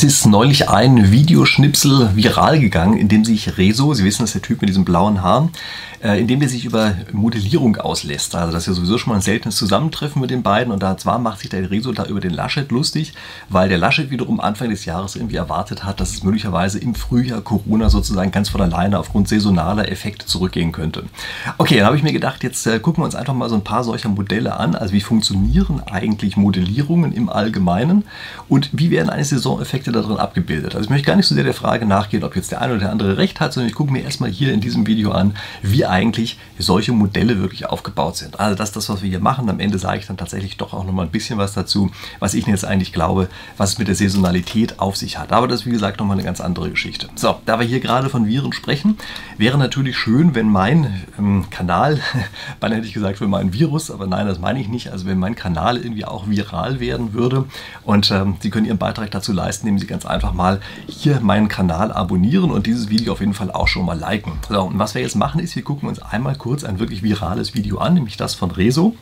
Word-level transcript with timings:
Es 0.00 0.04
ist 0.04 0.24
neulich 0.24 0.70
ein 0.70 1.12
Videoschnipsel 1.12 2.16
viral 2.16 2.58
gegangen, 2.58 2.96
in 2.96 3.08
dem 3.08 3.22
sich 3.22 3.58
Rezo, 3.58 3.92
Sie 3.92 4.02
wissen, 4.02 4.22
das 4.22 4.30
ist 4.30 4.36
der 4.36 4.40
Typ 4.40 4.62
mit 4.62 4.70
diesem 4.70 4.86
blauen 4.86 5.20
Haar, 5.20 5.50
äh, 6.02 6.18
in 6.18 6.26
dem 6.26 6.40
der 6.40 6.48
sich 6.48 6.64
über 6.64 6.94
Modellierung 7.12 7.76
auslässt. 7.76 8.34
Also 8.34 8.50
das 8.50 8.62
ist 8.62 8.68
ja 8.68 8.72
sowieso 8.72 8.96
schon 8.96 9.10
mal 9.10 9.16
ein 9.16 9.22
seltenes 9.22 9.56
Zusammentreffen 9.56 10.18
mit 10.22 10.30
den 10.30 10.42
beiden. 10.42 10.72
Und 10.72 10.82
da 10.82 10.96
zwar 10.96 11.18
macht 11.18 11.40
sich 11.40 11.50
der 11.50 11.70
Rezo 11.70 11.92
da 11.92 12.06
über 12.06 12.20
den 12.20 12.32
Laschet 12.32 12.70
lustig, 12.72 13.12
weil 13.50 13.68
der 13.68 13.76
Laschet 13.76 14.10
wiederum 14.10 14.40
Anfang 14.40 14.70
des 14.70 14.86
Jahres 14.86 15.16
irgendwie 15.16 15.36
erwartet 15.36 15.84
hat, 15.84 16.00
dass 16.00 16.14
es 16.14 16.22
möglicherweise 16.22 16.78
im 16.78 16.94
Frühjahr 16.94 17.42
Corona 17.42 17.90
sozusagen 17.90 18.30
ganz 18.30 18.48
von 18.48 18.62
alleine 18.62 18.98
aufgrund 18.98 19.28
saisonaler 19.28 19.92
Effekte 19.92 20.24
zurückgehen 20.24 20.72
könnte. 20.72 21.04
Okay, 21.58 21.76
dann 21.76 21.84
habe 21.84 21.98
ich 21.98 22.02
mir 22.02 22.14
gedacht, 22.14 22.42
jetzt 22.42 22.66
äh, 22.66 22.78
gucken 22.78 23.02
wir 23.02 23.04
uns 23.04 23.14
einfach 23.14 23.34
mal 23.34 23.50
so 23.50 23.56
ein 23.56 23.64
paar 23.64 23.84
solcher 23.84 24.08
Modelle 24.08 24.58
an. 24.58 24.74
Also 24.74 24.94
wie 24.94 25.02
funktionieren 25.02 25.82
eigentlich 25.90 26.38
Modellierungen 26.38 27.12
im 27.12 27.28
Allgemeinen 27.28 28.04
und 28.48 28.70
wie 28.72 28.90
werden 28.90 29.10
eigentlich 29.10 29.28
Saisoneffekte 29.28 29.89
Effekte 29.90 29.92
darin 29.92 30.16
abgebildet. 30.18 30.74
Also 30.74 30.84
ich 30.84 30.90
möchte 30.90 31.06
gar 31.06 31.16
nicht 31.16 31.26
so 31.26 31.34
sehr 31.34 31.44
der 31.44 31.54
Frage 31.54 31.86
nachgehen, 31.86 32.24
ob 32.24 32.36
jetzt 32.36 32.50
der 32.50 32.60
eine 32.60 32.72
oder 32.72 32.82
der 32.82 32.90
andere 32.90 33.16
recht 33.16 33.40
hat, 33.40 33.52
sondern 33.52 33.68
ich 33.68 33.74
gucke 33.74 33.92
mir 33.92 34.02
erstmal 34.02 34.30
hier 34.30 34.52
in 34.52 34.60
diesem 34.60 34.86
Video 34.86 35.12
an, 35.12 35.34
wie 35.62 35.84
eigentlich 35.86 36.38
solche 36.58 36.92
Modelle 36.92 37.40
wirklich 37.40 37.66
aufgebaut 37.66 38.16
sind. 38.16 38.38
Also 38.38 38.56
das 38.56 38.70
ist 38.70 38.76
das, 38.76 38.88
was 38.88 39.02
wir 39.02 39.10
hier 39.10 39.20
machen. 39.20 39.48
Am 39.48 39.60
Ende 39.60 39.78
sage 39.78 39.98
ich 39.98 40.06
dann 40.06 40.16
tatsächlich 40.16 40.56
doch 40.56 40.72
auch 40.72 40.84
nochmal 40.84 41.06
ein 41.06 41.10
bisschen 41.10 41.38
was 41.38 41.54
dazu, 41.54 41.90
was 42.18 42.34
ich 42.34 42.46
jetzt 42.46 42.64
eigentlich 42.64 42.92
glaube, 42.92 43.28
was 43.56 43.72
es 43.72 43.78
mit 43.78 43.88
der 43.88 43.94
Saisonalität 43.94 44.80
auf 44.80 44.96
sich 44.96 45.18
hat. 45.18 45.32
Aber 45.32 45.46
das 45.46 45.60
ist 45.60 45.66
wie 45.66 45.70
gesagt 45.70 46.00
nochmal 46.00 46.16
eine 46.16 46.24
ganz 46.24 46.40
andere 46.40 46.70
Geschichte. 46.70 47.08
So, 47.14 47.36
da 47.46 47.58
wir 47.58 47.66
hier 47.66 47.80
gerade 47.80 48.08
von 48.08 48.26
Viren 48.26 48.52
sprechen, 48.52 48.96
wäre 49.38 49.58
natürlich 49.58 49.96
schön, 49.96 50.34
wenn 50.34 50.48
mein 50.48 51.04
ähm, 51.18 51.46
Kanal, 51.50 52.00
beinahe 52.60 52.78
hätte 52.78 52.88
ich 52.88 52.94
gesagt 52.94 53.18
für 53.18 53.28
meinen 53.28 53.52
Virus, 53.52 53.90
aber 53.90 54.06
nein, 54.06 54.26
das 54.26 54.38
meine 54.38 54.60
ich 54.60 54.68
nicht, 54.68 54.90
also 54.90 55.06
wenn 55.06 55.18
mein 55.18 55.34
Kanal 55.34 55.76
irgendwie 55.76 56.04
auch 56.04 56.28
viral 56.28 56.80
werden 56.80 57.12
würde 57.12 57.44
und 57.84 58.10
ähm, 58.10 58.36
Sie 58.40 58.50
können 58.50 58.66
Ihren 58.66 58.78
Beitrag 58.78 59.10
dazu 59.10 59.32
leisten, 59.32 59.66
indem 59.66 59.79
Sie 59.80 59.86
ganz 59.86 60.06
einfach 60.06 60.32
mal 60.32 60.60
hier 60.86 61.20
meinen 61.20 61.48
Kanal 61.48 61.92
abonnieren 61.92 62.50
und 62.50 62.66
dieses 62.66 62.88
Video 62.88 63.12
auf 63.12 63.20
jeden 63.20 63.34
Fall 63.34 63.50
auch 63.50 63.68
schon 63.68 63.84
mal 63.84 63.98
liken. 63.98 64.32
So, 64.48 64.62
und 64.62 64.78
was 64.78 64.94
wir 64.94 65.02
jetzt 65.02 65.16
machen 65.16 65.40
ist, 65.40 65.56
wir 65.56 65.64
gucken 65.64 65.88
uns 65.88 66.00
einmal 66.00 66.36
kurz 66.36 66.64
ein 66.64 66.78
wirklich 66.78 67.02
virales 67.02 67.54
Video 67.54 67.78
an, 67.78 67.94
nämlich 67.94 68.16
das 68.16 68.34
von 68.34 68.50
Rezo. 68.50 68.94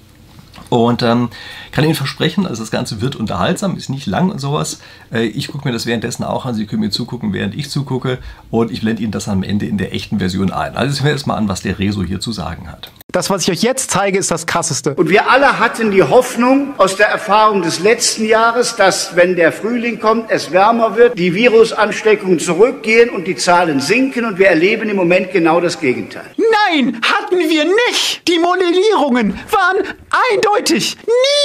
Und 0.69 1.03
ähm, 1.03 1.31
kann 1.73 1.85
Ihnen 1.85 1.95
versprechen, 1.95 2.47
also 2.47 2.63
das 2.63 2.71
Ganze 2.71 3.01
wird 3.01 3.17
unterhaltsam, 3.17 3.77
ist 3.77 3.91
nicht 3.91 4.07
lang 4.07 4.31
und 4.31 4.39
sowas. 4.39 4.81
Äh, 5.13 5.25
ich 5.27 5.49
gucke 5.49 5.67
mir 5.67 5.73
das 5.73 5.87
währenddessen 5.87 6.25
auch 6.25 6.47
an. 6.47 6.55
Sie 6.55 6.67
können 6.67 6.81
mir 6.81 6.91
zugucken, 6.91 7.33
während 7.33 7.55
ich 7.55 7.71
zugucke. 7.71 8.19
Und 8.51 8.71
ich 8.71 8.81
blende 8.81 9.03
Ihnen 9.03 9.13
das 9.13 9.29
am 9.29 9.43
Ende 9.43 9.67
in 9.67 9.79
der 9.79 9.95
echten 9.95 10.19
Version 10.19 10.53
ein. 10.53 10.77
Also 10.77 10.95
sehen 10.95 11.05
wir 11.05 11.13
jetzt 11.13 11.27
mal 11.27 11.37
an, 11.37 11.49
was 11.49 11.63
der 11.63 11.79
Rezo 11.79 12.03
hier 12.03 12.21
zu 12.21 12.33
sagen 12.33 12.71
hat. 12.71 12.91
Das, 13.11 13.31
was 13.31 13.43
ich 13.45 13.51
euch 13.51 13.63
jetzt 13.63 13.91
zeige, 13.91 14.19
ist 14.19 14.31
das 14.31 14.47
Krasseste. 14.47 14.95
Und 14.95 15.09
wir 15.09 15.31
alle 15.31 15.59
hatten 15.59 15.91
die 15.91 16.03
Hoffnung 16.03 16.75
aus 16.77 16.97
der 16.97 17.09
Erfahrung 17.09 17.63
des 17.63 17.81
letzten 17.81 18.27
Jahres, 18.27 18.77
dass, 18.77 19.17
wenn 19.17 19.35
der 19.35 19.51
Frühling 19.51 19.99
kommt, 19.99 20.31
es 20.31 20.53
wärmer 20.53 20.95
wird, 20.95 21.19
die 21.19 21.35
Virusansteckungen 21.35 22.39
zurückgehen 22.39 23.09
und 23.09 23.27
die 23.27 23.35
Zahlen 23.35 23.81
sinken. 23.81 24.27
Und 24.27 24.39
wir 24.39 24.49
erleben 24.49 24.91
im 24.91 24.97
Moment 24.97 25.33
genau 25.33 25.59
das 25.59 25.81
Gegenteil. 25.81 26.27
Nein, 26.71 27.01
hatten 27.03 27.39
wir 27.39 27.65
nicht. 27.89 28.27
Die 28.29 28.39
Modellierungen 28.39 29.39
waren 29.51 29.97
eindeutig. 30.33 30.97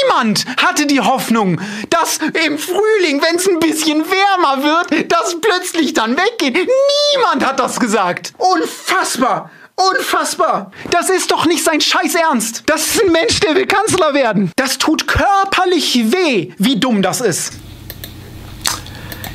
Niemand 0.02 0.46
hatte 0.58 0.86
die 0.86 1.00
Hoffnung, 1.00 1.62
dass 1.90 2.20
im 2.46 2.58
Frühling, 2.58 3.22
wenn 3.22 3.36
es 3.36 3.48
ein 3.48 3.60
bisschen 3.60 4.04
wärmer 4.06 4.64
wird, 4.64 5.12
das 5.12 5.40
plötzlich 5.40 5.94
dann 5.94 6.18
weggeht. 6.18 6.56
Niemand 7.16 7.46
hat 7.46 7.60
das 7.60 7.80
gesagt. 7.80 8.34
Unfassbar. 8.38 9.50
Unfassbar! 9.76 10.72
Das 10.92 11.10
ist 11.10 11.32
doch 11.32 11.48
nicht 11.48 11.64
sein 11.64 11.82
Scheiß 11.82 12.14
Ernst! 12.14 12.62
Das 12.68 12.86
ist 12.86 13.04
ein 13.04 13.12
Mensch, 13.12 13.40
der 13.40 13.56
will 13.56 13.66
Kanzler 13.66 14.14
werden! 14.14 14.52
Das 14.56 14.78
tut 14.78 15.08
körperlich 15.08 16.12
weh, 16.12 16.54
wie 16.60 16.80
dumm 16.80 17.02
das 17.02 17.22
ist! 17.22 17.54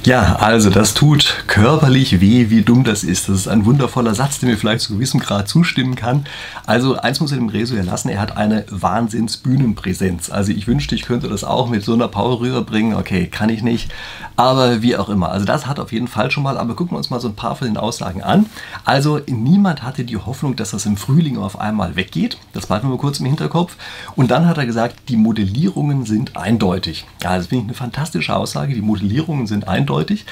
Ja, 0.09 0.37
also 0.37 0.71
das 0.71 0.95
tut 0.95 1.45
körperlich 1.49 2.23
weh, 2.23 2.49
wie 2.49 2.63
dumm 2.63 2.83
das 2.83 3.05
ist. 3.05 3.29
Das 3.29 3.41
ist 3.41 3.47
ein 3.47 3.67
wundervoller 3.67 4.15
Satz, 4.15 4.39
der 4.39 4.49
mir 4.49 4.57
vielleicht 4.57 4.81
zu 4.81 4.95
gewissem 4.95 5.21
Grad 5.21 5.49
zustimmen 5.49 5.97
kann. 5.97 6.25
Also 6.65 6.97
eins 6.97 7.21
muss 7.21 7.31
er 7.31 7.37
dem 7.37 7.51
Rezo 7.51 7.77
erlassen, 7.77 8.09
er 8.09 8.19
hat 8.19 8.35
eine 8.35 8.65
Wahnsinnsbühnenpräsenz. 8.71 10.31
Also 10.31 10.53
ich 10.53 10.67
wünschte, 10.67 10.95
ich 10.95 11.03
könnte 11.03 11.29
das 11.29 11.45
auch 11.45 11.69
mit 11.69 11.85
so 11.85 11.93
einer 11.93 12.09
Power 12.09 12.41
rüberbringen. 12.41 12.95
Okay, 12.95 13.27
kann 13.27 13.51
ich 13.51 13.63
nicht. 13.63 13.93
Aber 14.35 14.81
wie 14.81 14.97
auch 14.97 15.11
immer. 15.11 15.31
Also 15.31 15.45
das 15.45 15.67
hat 15.67 15.79
auf 15.79 15.93
jeden 15.93 16.09
Fall 16.09 16.31
schon 16.31 16.43
mal. 16.43 16.57
Aber 16.57 16.75
gucken 16.75 16.95
wir 16.95 16.99
uns 16.99 17.11
mal 17.11 17.21
so 17.21 17.29
ein 17.29 17.37
paar 17.37 17.57
von 17.57 17.67
den 17.67 17.77
Aussagen 17.77 18.23
an. 18.23 18.47
Also 18.87 19.21
niemand 19.27 19.83
hatte 19.83 20.05
die 20.05 20.17
Hoffnung, 20.17 20.57
dass 20.57 20.71
das 20.71 20.87
im 20.87 20.97
Frühling 20.97 21.37
auf 21.37 21.61
einmal 21.61 21.97
weggeht. 21.97 22.39
Das 22.55 22.69
behalten 22.69 22.87
wir 22.87 22.93
mal 22.93 22.99
kurz 22.99 23.21
im 23.21 23.27
Hinterkopf. 23.27 23.77
Und 24.17 24.31
dann 24.31 24.47
hat 24.47 24.57
er 24.57 24.65
gesagt, 24.65 25.11
die 25.11 25.19
Modellierungen 25.19 26.07
sind 26.07 26.35
eindeutig. 26.35 27.05
Ja, 27.23 27.37
das 27.37 27.49
finde 27.49 27.65
ich 27.65 27.69
eine 27.69 27.75
fantastische 27.75 28.35
Aussage. 28.35 28.73
Die 28.73 28.81
Modellierungen 28.81 29.47
sind 29.47 29.69
eindeutig 29.69 29.98
eindeutig. 29.99 30.25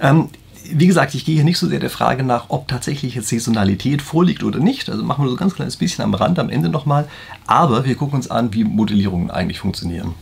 Ähm, 0.00 0.28
wie 0.68 0.88
gesagt, 0.88 1.14
ich 1.14 1.24
gehe 1.24 1.36
hier 1.36 1.44
nicht 1.44 1.58
so 1.58 1.68
sehr 1.68 1.78
der 1.78 1.90
Frage 1.90 2.24
nach, 2.24 2.46
ob 2.48 2.66
tatsächlich 2.66 3.14
jetzt 3.14 3.28
Saisonalität 3.28 4.02
vorliegt 4.02 4.42
oder 4.42 4.58
nicht. 4.58 4.90
Also 4.90 5.04
machen 5.04 5.24
wir 5.24 5.28
so 5.28 5.36
ein 5.36 5.38
ganz 5.38 5.54
kleines 5.54 5.76
bisschen 5.76 6.02
am 6.02 6.14
Rand 6.14 6.40
am 6.40 6.50
Ende 6.50 6.68
nochmal. 6.68 7.06
Aber 7.46 7.84
wir 7.84 7.94
gucken 7.94 8.16
uns 8.16 8.30
an, 8.30 8.52
wie 8.52 8.64
Modellierungen 8.64 9.30
eigentlich 9.30 9.60
funktionieren. 9.60 10.14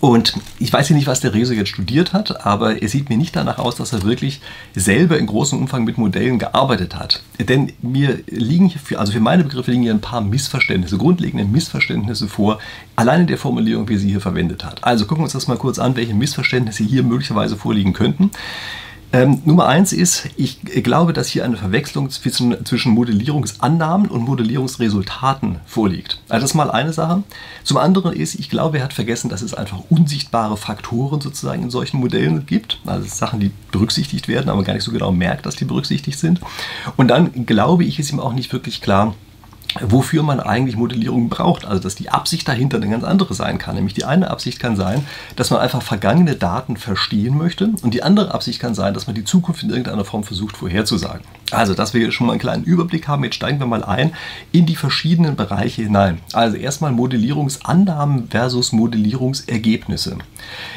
Und 0.00 0.34
ich 0.58 0.72
weiß 0.72 0.88
ja 0.88 0.96
nicht, 0.96 1.06
was 1.06 1.20
der 1.20 1.32
Rezo 1.32 1.52
jetzt 1.52 1.70
studiert 1.70 2.12
hat, 2.12 2.44
aber 2.44 2.82
er 2.82 2.88
sieht 2.88 3.08
mir 3.08 3.16
nicht 3.16 3.34
danach 3.34 3.58
aus, 3.58 3.76
dass 3.76 3.92
er 3.92 4.02
wirklich 4.02 4.40
selber 4.74 5.18
in 5.18 5.26
großem 5.26 5.58
Umfang 5.58 5.84
mit 5.84 5.98
Modellen 5.98 6.38
gearbeitet 6.38 6.96
hat. 6.96 7.22
Denn 7.38 7.72
mir 7.82 8.20
liegen 8.26 8.66
hier, 8.66 8.80
für, 8.80 8.98
also 8.98 9.12
für 9.12 9.20
meine 9.20 9.44
Begriffe 9.44 9.70
liegen 9.70 9.82
hier 9.82 9.94
ein 9.94 10.00
paar 10.00 10.20
Missverständnisse, 10.20 10.98
grundlegende 10.98 11.44
Missverständnisse 11.44 12.28
vor, 12.28 12.58
alleine 12.94 13.26
der 13.26 13.38
Formulierung, 13.38 13.88
wie 13.88 13.96
sie 13.96 14.08
hier 14.08 14.20
verwendet 14.20 14.64
hat. 14.64 14.84
Also 14.84 15.06
gucken 15.06 15.22
wir 15.22 15.24
uns 15.24 15.32
das 15.32 15.48
mal 15.48 15.56
kurz 15.56 15.78
an, 15.78 15.96
welche 15.96 16.14
Missverständnisse 16.14 16.84
hier 16.84 17.02
möglicherweise 17.02 17.56
vorliegen 17.56 17.92
könnten. 17.92 18.30
Ähm, 19.12 19.40
Nummer 19.44 19.66
eins 19.66 19.92
ist, 19.92 20.28
ich 20.36 20.60
glaube, 20.62 21.12
dass 21.12 21.28
hier 21.28 21.44
eine 21.44 21.56
Verwechslung 21.56 22.10
zwischen, 22.10 22.64
zwischen 22.64 22.92
Modellierungsannahmen 22.92 24.08
und 24.08 24.22
Modellierungsresultaten 24.22 25.60
vorliegt. 25.64 26.20
Also 26.28 26.42
das 26.42 26.50
ist 26.50 26.54
mal 26.54 26.70
eine 26.70 26.92
Sache. 26.92 27.22
Zum 27.62 27.76
anderen 27.76 28.12
ist, 28.12 28.34
ich 28.34 28.50
glaube, 28.50 28.78
er 28.78 28.84
hat 28.84 28.92
vergessen, 28.92 29.28
dass 29.28 29.42
es 29.42 29.54
einfach 29.54 29.78
unsichtbare 29.90 30.56
Faktoren 30.56 31.20
sozusagen 31.20 31.62
in 31.62 31.70
solchen 31.70 31.98
Modellen 31.98 32.46
gibt. 32.46 32.80
Also 32.84 33.06
Sachen, 33.06 33.40
die 33.40 33.52
berücksichtigt 33.70 34.28
werden, 34.28 34.50
aber 34.50 34.64
gar 34.64 34.74
nicht 34.74 34.84
so 34.84 34.92
genau 34.92 35.12
merkt, 35.12 35.46
dass 35.46 35.56
die 35.56 35.64
berücksichtigt 35.64 36.18
sind. 36.18 36.40
Und 36.96 37.08
dann 37.08 37.46
glaube 37.46 37.84
ich, 37.84 37.98
ist 37.98 38.12
ihm 38.12 38.20
auch 38.20 38.32
nicht 38.32 38.52
wirklich 38.52 38.82
klar, 38.82 39.14
wofür 39.82 40.22
man 40.22 40.40
eigentlich 40.40 40.76
Modellierung 40.76 41.28
braucht. 41.28 41.64
Also 41.64 41.82
dass 41.82 41.94
die 41.94 42.08
Absicht 42.08 42.48
dahinter 42.48 42.76
eine 42.76 42.88
ganz 42.88 43.04
andere 43.04 43.34
sein 43.34 43.58
kann. 43.58 43.74
Nämlich 43.74 43.94
die 43.94 44.04
eine 44.04 44.30
Absicht 44.30 44.58
kann 44.58 44.76
sein, 44.76 45.06
dass 45.36 45.50
man 45.50 45.60
einfach 45.60 45.82
vergangene 45.82 46.34
Daten 46.34 46.76
verstehen 46.76 47.36
möchte 47.36 47.70
und 47.82 47.94
die 47.94 48.02
andere 48.02 48.34
Absicht 48.34 48.60
kann 48.60 48.74
sein, 48.74 48.94
dass 48.94 49.06
man 49.06 49.14
die 49.14 49.24
Zukunft 49.24 49.62
in 49.62 49.70
irgendeiner 49.70 50.04
Form 50.04 50.24
versucht 50.24 50.56
vorherzusagen. 50.56 51.22
Also, 51.52 51.74
dass 51.74 51.94
wir 51.94 52.10
schon 52.10 52.26
mal 52.26 52.32
einen 52.32 52.40
kleinen 52.40 52.64
Überblick 52.64 53.06
haben, 53.06 53.22
jetzt 53.22 53.36
steigen 53.36 53.60
wir 53.60 53.66
mal 53.66 53.84
ein 53.84 54.12
in 54.50 54.66
die 54.66 54.74
verschiedenen 54.74 55.36
Bereiche 55.36 55.82
hinein. 55.82 56.18
Also 56.32 56.56
erstmal 56.56 56.90
Modellierungsannahmen 56.92 58.28
versus 58.28 58.72
Modellierungsergebnisse. 58.72 60.18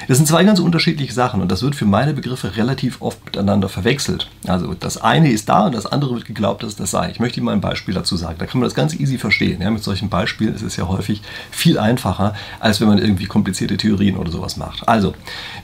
Das 0.07 0.17
sind 0.17 0.27
zwei 0.27 0.43
ganz 0.43 0.59
unterschiedliche 0.59 1.13
Sachen 1.13 1.41
und 1.41 1.51
das 1.51 1.63
wird 1.63 1.75
für 1.75 1.85
meine 1.85 2.13
Begriffe 2.13 2.55
relativ 2.55 3.01
oft 3.01 3.23
miteinander 3.25 3.69
verwechselt. 3.69 4.29
Also 4.47 4.73
das 4.73 4.97
eine 4.97 5.31
ist 5.31 5.49
da 5.49 5.65
und 5.65 5.75
das 5.75 5.85
andere 5.85 6.15
wird 6.15 6.25
geglaubt, 6.25 6.63
dass 6.63 6.75
das 6.75 6.91
sei. 6.91 7.09
Ich 7.11 7.19
möchte 7.19 7.39
Ihnen 7.39 7.45
mal 7.45 7.53
ein 7.53 7.61
Beispiel 7.61 7.93
dazu 7.93 8.15
sagen. 8.15 8.35
Da 8.37 8.45
kann 8.45 8.59
man 8.59 8.67
das 8.67 8.75
ganz 8.75 8.88
easy 8.97 9.17
verstehen. 9.17 9.61
Ja, 9.61 9.69
mit 9.71 9.83
solchen 9.83 10.09
Beispielen 10.09 10.55
ist 10.55 10.61
es 10.61 10.77
ja 10.77 10.87
häufig 10.87 11.21
viel 11.51 11.77
einfacher, 11.77 12.33
als 12.59 12.79
wenn 12.79 12.87
man 12.87 12.97
irgendwie 12.97 13.25
komplizierte 13.25 13.75
Theorien 13.75 14.15
oder 14.15 14.31
sowas 14.31 14.55
macht. 14.55 14.87
Also, 14.87 15.13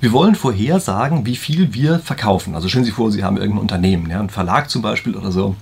wir 0.01 0.11
wollen 0.11 0.35
vorhersagen, 0.35 1.25
wie 1.25 1.35
viel 1.35 1.73
wir 1.73 1.99
verkaufen. 1.99 2.55
Also 2.55 2.67
stellen 2.67 2.85
Sie 2.85 2.91
vor, 2.91 3.11
Sie 3.11 3.23
haben 3.23 3.37
irgendein 3.37 3.61
Unternehmen, 3.61 4.09
ja, 4.09 4.19
ein 4.19 4.29
Verlag 4.29 4.69
zum 4.69 4.81
Beispiel 4.81 5.15
oder 5.15 5.31
so. 5.31 5.55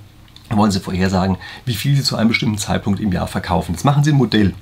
Da 0.50 0.58
wollen 0.58 0.72
Sie 0.72 0.80
vorhersagen, 0.80 1.38
wie 1.66 1.74
viel 1.74 1.96
Sie 1.96 2.04
zu 2.04 2.16
einem 2.16 2.30
bestimmten 2.30 2.58
Zeitpunkt 2.58 3.00
im 3.00 3.12
Jahr 3.12 3.28
verkaufen. 3.28 3.74
Jetzt 3.74 3.86
machen 3.86 4.04
Sie 4.04 4.12
ein 4.12 4.18
Modell. 4.18 4.54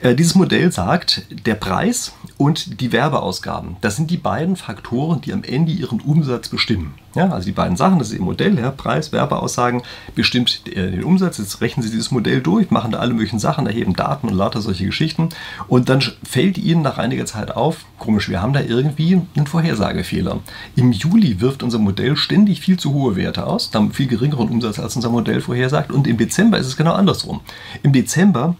Äh, 0.00 0.14
dieses 0.14 0.34
Modell 0.36 0.70
sagt, 0.70 1.22
der 1.46 1.56
Preis 1.56 2.12
und 2.36 2.80
die 2.80 2.92
Werbeausgaben, 2.92 3.76
das 3.80 3.96
sind 3.96 4.10
die 4.10 4.16
beiden 4.16 4.54
Faktoren, 4.54 5.20
die 5.20 5.32
am 5.32 5.42
Ende 5.42 5.72
ihren 5.72 6.00
Umsatz 6.00 6.48
bestimmen. 6.48 6.94
Ja, 7.14 7.30
also 7.30 7.46
die 7.46 7.52
beiden 7.52 7.76
Sachen, 7.76 7.98
das 7.98 8.08
ist 8.08 8.14
Ihr 8.14 8.22
Modell, 8.22 8.56
ja, 8.58 8.70
Preis, 8.70 9.10
Werbeaussagen 9.12 9.82
bestimmt 10.14 10.62
äh, 10.68 10.92
den 10.92 11.02
Umsatz. 11.02 11.38
Jetzt 11.38 11.60
rechnen 11.60 11.82
Sie 11.82 11.90
dieses 11.90 12.12
Modell 12.12 12.40
durch, 12.40 12.70
machen 12.70 12.92
da 12.92 12.98
alle 12.98 13.12
möglichen 13.12 13.40
Sachen, 13.40 13.66
erheben 13.66 13.94
Daten 13.94 14.28
und 14.28 14.34
lauter 14.34 14.60
solche 14.60 14.86
Geschichten. 14.86 15.30
Und 15.66 15.88
dann 15.88 16.00
fällt 16.22 16.58
Ihnen 16.58 16.82
nach 16.82 16.98
einiger 16.98 17.26
Zeit 17.26 17.56
auf, 17.56 17.86
komisch, 17.98 18.28
wir 18.28 18.40
haben 18.40 18.52
da 18.52 18.60
irgendwie 18.60 19.20
einen 19.34 19.46
Vorhersagefehler. 19.48 20.38
Im 20.76 20.92
Juli 20.92 21.40
wirft 21.40 21.64
unser 21.64 21.78
Modell 21.78 22.16
ständig 22.16 22.60
viel 22.60 22.78
zu 22.78 22.92
hohe 22.92 23.16
Werte 23.16 23.46
aus, 23.46 23.70
haben 23.74 23.92
viel 23.92 24.06
geringeren 24.06 24.48
Umsatz, 24.48 24.78
als 24.78 24.94
unser 24.94 25.10
Modell 25.10 25.40
vorhersagt. 25.40 25.90
Und 25.90 26.06
im 26.06 26.18
Dezember 26.18 26.58
ist 26.58 26.66
es 26.68 26.76
genau 26.76 26.92
andersrum. 26.92 27.40
Im 27.82 27.92
Dezember 27.92 28.54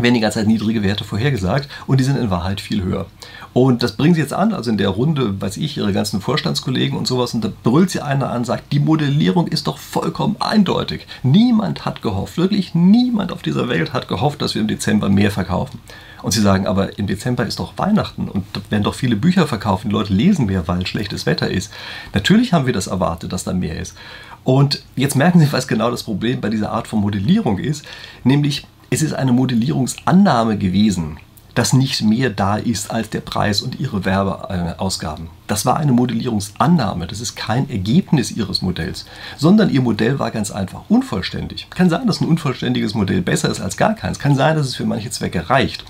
werden 0.00 0.14
die 0.14 0.20
ganze 0.20 0.38
Zeit 0.38 0.48
niedrige 0.48 0.82
Werte 0.82 1.04
vorhergesagt 1.04 1.68
und 1.86 2.00
die 2.00 2.04
sind 2.04 2.16
in 2.16 2.30
Wahrheit 2.30 2.60
viel 2.60 2.82
höher. 2.82 3.06
Und 3.52 3.82
das 3.82 3.96
bringen 3.96 4.14
sie 4.14 4.20
jetzt 4.20 4.32
an, 4.32 4.54
also 4.54 4.70
in 4.70 4.78
der 4.78 4.88
Runde, 4.88 5.40
weiß 5.40 5.58
ich, 5.58 5.76
ihre 5.76 5.92
ganzen 5.92 6.20
Vorstandskollegen 6.22 6.96
und 6.96 7.06
sowas, 7.06 7.34
und 7.34 7.44
da 7.44 7.52
brüllt 7.62 7.90
sie 7.90 8.00
einer 8.00 8.30
an, 8.30 8.44
sagt, 8.44 8.72
die 8.72 8.80
Modellierung 8.80 9.46
ist 9.46 9.66
doch 9.66 9.76
vollkommen 9.76 10.36
eindeutig. 10.40 11.06
Niemand 11.22 11.84
hat 11.84 12.00
gehofft, 12.00 12.38
wirklich 12.38 12.74
niemand 12.74 13.30
auf 13.30 13.42
dieser 13.42 13.68
Welt 13.68 13.92
hat 13.92 14.08
gehofft, 14.08 14.40
dass 14.40 14.54
wir 14.54 14.62
im 14.62 14.68
Dezember 14.68 15.10
mehr 15.10 15.30
verkaufen. 15.30 15.80
Und 16.22 16.30
sie 16.30 16.40
sagen, 16.40 16.66
aber 16.66 16.98
im 16.98 17.08
Dezember 17.08 17.44
ist 17.44 17.58
doch 17.58 17.76
Weihnachten 17.76 18.28
und 18.28 18.44
da 18.52 18.60
werden 18.70 18.84
doch 18.84 18.94
viele 18.94 19.16
Bücher 19.16 19.46
verkauft, 19.46 19.84
die 19.84 19.88
Leute 19.88 20.14
lesen 20.14 20.46
mehr, 20.46 20.68
weil 20.68 20.86
schlechtes 20.86 21.26
Wetter 21.26 21.50
ist. 21.50 21.72
Natürlich 22.14 22.52
haben 22.52 22.66
wir 22.66 22.72
das 22.72 22.86
erwartet, 22.86 23.32
dass 23.32 23.44
da 23.44 23.52
mehr 23.52 23.78
ist. 23.78 23.96
Und 24.44 24.82
jetzt 24.96 25.16
merken 25.16 25.40
Sie, 25.40 25.52
was 25.52 25.68
genau 25.68 25.90
das 25.90 26.02
Problem 26.02 26.40
bei 26.40 26.48
dieser 26.48 26.70
Art 26.72 26.88
von 26.88 27.00
Modellierung 27.00 27.58
ist, 27.58 27.84
nämlich 28.24 28.66
es 28.92 29.00
ist 29.00 29.14
eine 29.14 29.32
Modellierungsannahme 29.32 30.58
gewesen, 30.58 31.16
dass 31.54 31.72
nicht 31.72 32.02
mehr 32.02 32.28
da 32.28 32.56
ist 32.56 32.90
als 32.90 33.08
der 33.08 33.22
Preis 33.22 33.62
und 33.62 33.80
ihre 33.80 34.04
Werbeausgaben. 34.04 35.28
Das 35.46 35.64
war 35.64 35.78
eine 35.78 35.92
Modellierungsannahme, 35.92 37.06
das 37.06 37.22
ist 37.22 37.34
kein 37.34 37.70
Ergebnis 37.70 38.30
ihres 38.30 38.60
Modells, 38.60 39.06
sondern 39.38 39.70
ihr 39.70 39.80
Modell 39.80 40.18
war 40.18 40.30
ganz 40.30 40.50
einfach 40.50 40.82
unvollständig. 40.90 41.68
Kann 41.70 41.88
sein, 41.88 42.06
dass 42.06 42.20
ein 42.20 42.28
unvollständiges 42.28 42.92
Modell 42.92 43.22
besser 43.22 43.48
ist 43.48 43.62
als 43.62 43.78
gar 43.78 43.94
keins, 43.94 44.18
kann 44.18 44.34
sein, 44.34 44.56
dass 44.56 44.66
es 44.66 44.76
für 44.76 44.84
manche 44.84 45.10
Zwecke 45.10 45.48
reicht. 45.48 45.86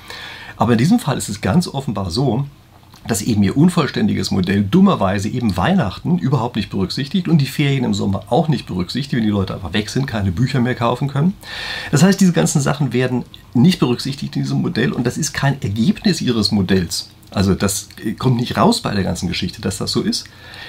Aber 0.57 0.73
in 0.73 0.79
diesem 0.79 1.01
Fall 1.01 1.19
ist 1.19 1.29
es 1.29 1.41
ganz 1.41 1.67
offenbar 1.67 2.13
so, 2.13 2.45
dass 3.07 3.23
eben 3.23 3.43
ihr 3.43 3.57
unvollständiges 3.57 4.31
Modell 4.31 4.63
dummerweise 4.63 5.29
eben 5.29 5.57
Weihnachten 5.57 6.19
überhaupt 6.19 6.57
nicht 6.57 6.71
berücksichtigt 6.71 7.29
und 7.29 7.39
die 7.39 7.47
Ferien 7.47 7.85
im 7.85 7.95
Sommer 7.95 8.25
auch 8.31 8.49
nicht 8.49 8.67
berücksichtigt, 8.67 9.15
wenn 9.15 9.25
die 9.25 9.31
Leute 9.31 9.55
einfach 9.55 9.73
weg 9.73 9.91
sind, 9.91 10.07
keine 10.07 10.33
Bücher 10.33 10.61
mehr 10.61 10.75
kaufen 10.75 11.09
können. 11.09 11.35
Das 11.91 12.03
heißt, 12.03 12.21
diese 12.21 12.33
ganzen 12.33 12.61
Sachen 12.61 12.93
werden 12.93 13.25
nicht 13.55 13.81
berücksichtigt 13.81 14.37
in 14.37 14.43
diesem 14.43 14.63
Modell 14.63 14.93
und 14.93 15.07
das 15.07 15.19
ist 15.19 15.33
kein 15.33 15.61
Ergebnis 15.63 16.21
ihres 16.21 16.53
Modells. 16.53 17.11
Also 17.35 17.55
das 17.55 17.89
kommt 18.19 18.37
nicht 18.37 18.57
raus 18.57 18.81
bei 18.81 18.95
der 18.95 19.05
ganzen 19.05 19.29
Geschichte, 19.29 19.61
dass 19.61 19.79
das 19.79 19.93
so 19.93 20.03
ist. 20.03 20.25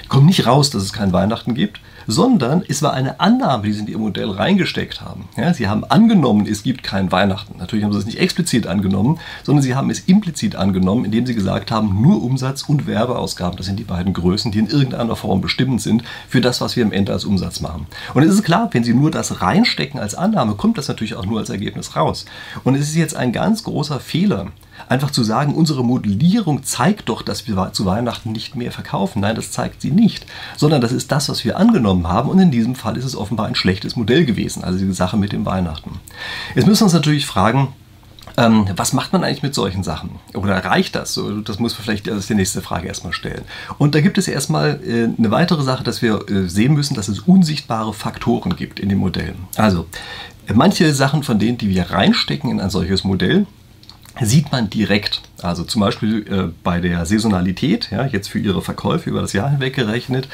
Kommt 0.08 0.26
nicht 0.26 0.46
raus, 0.46 0.70
dass 0.70 0.82
es 0.82 0.92
kein 0.92 1.12
Weihnachten 1.12 1.54
gibt 1.54 1.80
sondern 2.06 2.62
es 2.66 2.82
war 2.82 2.92
eine 2.92 3.20
Annahme, 3.20 3.64
die 3.64 3.72
sie 3.72 3.80
in 3.80 3.86
ihr 3.86 3.98
Modell 3.98 4.30
reingesteckt 4.30 5.00
haben. 5.00 5.28
Ja, 5.36 5.52
sie 5.54 5.68
haben 5.68 5.84
angenommen, 5.84 6.46
es 6.46 6.62
gibt 6.62 6.82
kein 6.82 7.12
Weihnachten. 7.12 7.58
Natürlich 7.58 7.84
haben 7.84 7.92
sie 7.92 7.98
es 7.98 8.06
nicht 8.06 8.18
explizit 8.18 8.66
angenommen, 8.66 9.18
sondern 9.42 9.62
sie 9.62 9.74
haben 9.74 9.90
es 9.90 10.00
implizit 10.00 10.56
angenommen, 10.56 11.04
indem 11.04 11.26
sie 11.26 11.34
gesagt 11.34 11.70
haben, 11.70 12.00
nur 12.02 12.22
Umsatz 12.22 12.62
und 12.62 12.86
Werbeausgaben, 12.86 13.56
das 13.56 13.66
sind 13.66 13.78
die 13.78 13.84
beiden 13.84 14.12
Größen, 14.12 14.52
die 14.52 14.58
in 14.58 14.68
irgendeiner 14.68 15.16
Form 15.16 15.40
bestimmend 15.40 15.82
sind 15.82 16.04
für 16.28 16.40
das, 16.40 16.60
was 16.60 16.76
wir 16.76 16.84
am 16.84 16.92
Ende 16.92 17.12
als 17.12 17.24
Umsatz 17.24 17.60
machen. 17.60 17.86
Und 18.12 18.22
es 18.22 18.32
ist 18.32 18.44
klar, 18.44 18.68
wenn 18.72 18.84
sie 18.84 18.94
nur 18.94 19.10
das 19.10 19.40
reinstecken 19.40 20.00
als 20.00 20.14
Annahme, 20.14 20.54
kommt 20.54 20.78
das 20.78 20.88
natürlich 20.88 21.14
auch 21.14 21.26
nur 21.26 21.38
als 21.38 21.50
Ergebnis 21.50 21.96
raus. 21.96 22.24
Und 22.64 22.74
es 22.74 22.82
ist 22.88 22.94
jetzt 22.94 23.16
ein 23.16 23.32
ganz 23.32 23.64
großer 23.64 24.00
Fehler, 24.00 24.48
einfach 24.88 25.10
zu 25.10 25.22
sagen, 25.22 25.54
unsere 25.54 25.84
Modellierung 25.84 26.62
zeigt 26.62 27.08
doch, 27.08 27.22
dass 27.22 27.46
wir 27.46 27.70
zu 27.72 27.86
Weihnachten 27.86 28.32
nicht 28.32 28.56
mehr 28.56 28.72
verkaufen. 28.72 29.20
Nein, 29.20 29.36
das 29.36 29.50
zeigt 29.50 29.80
sie 29.80 29.90
nicht, 29.90 30.26
sondern 30.56 30.80
das 30.80 30.92
ist 30.92 31.12
das, 31.12 31.28
was 31.28 31.44
wir 31.44 31.58
angenommen 31.58 32.08
haben 32.08 32.28
und 32.28 32.38
in 32.38 32.50
diesem 32.50 32.74
Fall 32.74 32.96
ist 32.96 33.04
es 33.04 33.16
offenbar 33.16 33.46
ein 33.46 33.54
schlechtes 33.54 33.96
Modell 33.96 34.24
gewesen, 34.24 34.64
also 34.64 34.78
die 34.78 34.92
Sache 34.92 35.16
mit 35.16 35.32
dem 35.32 35.46
Weihnachten. 35.46 36.00
Jetzt 36.54 36.66
müssen 36.66 36.80
wir 36.80 36.86
uns 36.86 36.92
natürlich 36.92 37.26
fragen, 37.26 37.68
ähm, 38.36 38.66
was 38.76 38.92
macht 38.92 39.12
man 39.12 39.22
eigentlich 39.22 39.42
mit 39.42 39.54
solchen 39.54 39.84
Sachen? 39.84 40.18
Oder 40.34 40.56
reicht 40.64 40.96
das? 40.96 41.20
Das 41.44 41.58
muss 41.58 41.74
man 41.74 41.84
vielleicht 41.84 42.10
als 42.10 42.26
die 42.26 42.34
nächste 42.34 42.62
Frage 42.62 42.88
erstmal 42.88 43.12
stellen. 43.12 43.42
Und 43.78 43.94
da 43.94 44.00
gibt 44.00 44.18
es 44.18 44.26
erstmal 44.26 44.80
äh, 44.84 45.08
eine 45.16 45.30
weitere 45.30 45.62
Sache, 45.62 45.84
dass 45.84 46.02
wir 46.02 46.28
äh, 46.28 46.48
sehen 46.48 46.74
müssen, 46.74 46.94
dass 46.94 47.08
es 47.08 47.20
unsichtbare 47.20 47.94
Faktoren 47.94 48.56
gibt 48.56 48.80
in 48.80 48.88
den 48.88 48.98
Modellen. 48.98 49.46
Also, 49.56 49.86
manche 50.52 50.92
Sachen 50.94 51.22
von 51.22 51.38
denen, 51.38 51.58
die 51.58 51.68
wir 51.68 51.90
reinstecken 51.90 52.50
in 52.50 52.60
ein 52.60 52.70
solches 52.70 53.04
Modell, 53.04 53.46
sieht 54.22 54.52
man 54.52 54.70
direkt. 54.70 55.22
Also 55.42 55.64
zum 55.64 55.80
Beispiel 55.80 56.26
äh, 56.28 56.52
bei 56.62 56.80
der 56.80 57.04
Saisonalität, 57.06 57.90
ja, 57.90 58.06
jetzt 58.06 58.28
für 58.28 58.38
Ihre 58.38 58.62
Verkäufe 58.62 59.10
über 59.10 59.20
das 59.20 59.32
Jahr 59.32 59.50
hinweg 59.50 59.74
gerechnet. 59.74 60.28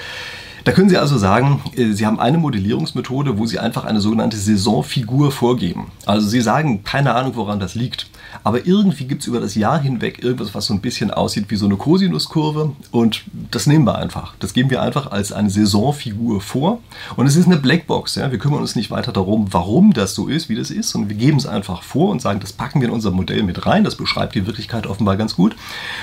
Da 0.64 0.72
können 0.72 0.90
Sie 0.90 0.98
also 0.98 1.16
sagen, 1.16 1.62
äh, 1.76 1.92
Sie 1.92 2.06
haben 2.06 2.20
eine 2.20 2.38
Modellierungsmethode, 2.38 3.38
wo 3.38 3.46
Sie 3.46 3.58
einfach 3.58 3.84
eine 3.84 4.00
sogenannte 4.00 4.36
Saisonfigur 4.36 5.32
vorgeben. 5.32 5.90
Also 6.06 6.28
Sie 6.28 6.40
sagen, 6.40 6.84
keine 6.84 7.14
Ahnung, 7.14 7.36
woran 7.36 7.60
das 7.60 7.74
liegt. 7.74 8.06
Aber 8.44 8.66
irgendwie 8.66 9.04
gibt 9.04 9.22
es 9.22 9.28
über 9.28 9.40
das 9.40 9.54
Jahr 9.54 9.80
hinweg 9.80 10.22
irgendwas, 10.22 10.54
was 10.54 10.66
so 10.66 10.74
ein 10.74 10.80
bisschen 10.80 11.10
aussieht 11.10 11.46
wie 11.48 11.56
so 11.56 11.66
eine 11.66 11.76
Kosinuskurve. 11.76 12.72
Und 12.90 13.22
das 13.50 13.66
nehmen 13.66 13.84
wir 13.86 13.96
einfach. 13.96 14.34
Das 14.38 14.54
geben 14.54 14.70
wir 14.70 14.82
einfach 14.82 15.10
als 15.10 15.32
eine 15.32 15.50
Saisonfigur 15.50 16.40
vor. 16.40 16.80
Und 17.16 17.26
es 17.26 17.36
ist 17.36 17.46
eine 17.46 17.56
Blackbox. 17.56 18.14
Ja? 18.14 18.30
Wir 18.30 18.38
kümmern 18.38 18.60
uns 18.60 18.76
nicht 18.76 18.90
weiter 18.90 19.12
darum, 19.12 19.52
warum 19.52 19.92
das 19.92 20.14
so 20.14 20.28
ist, 20.28 20.48
wie 20.48 20.56
das 20.56 20.70
ist. 20.70 20.94
Und 20.94 21.08
wir 21.08 21.16
geben 21.16 21.38
es 21.38 21.46
einfach 21.46 21.82
vor 21.82 22.10
und 22.10 22.22
sagen, 22.22 22.40
das 22.40 22.52
packen 22.52 22.80
wir 22.80 22.88
in 22.88 22.94
unser 22.94 23.10
Modell 23.10 23.42
mit 23.42 23.66
rein. 23.66 23.84
Das 23.84 23.96
beschreibt 23.96 24.34
die 24.34 24.46
Wirklichkeit 24.46 24.86
offenbar 24.86 25.16
ganz 25.16 25.36
gut. 25.36 25.56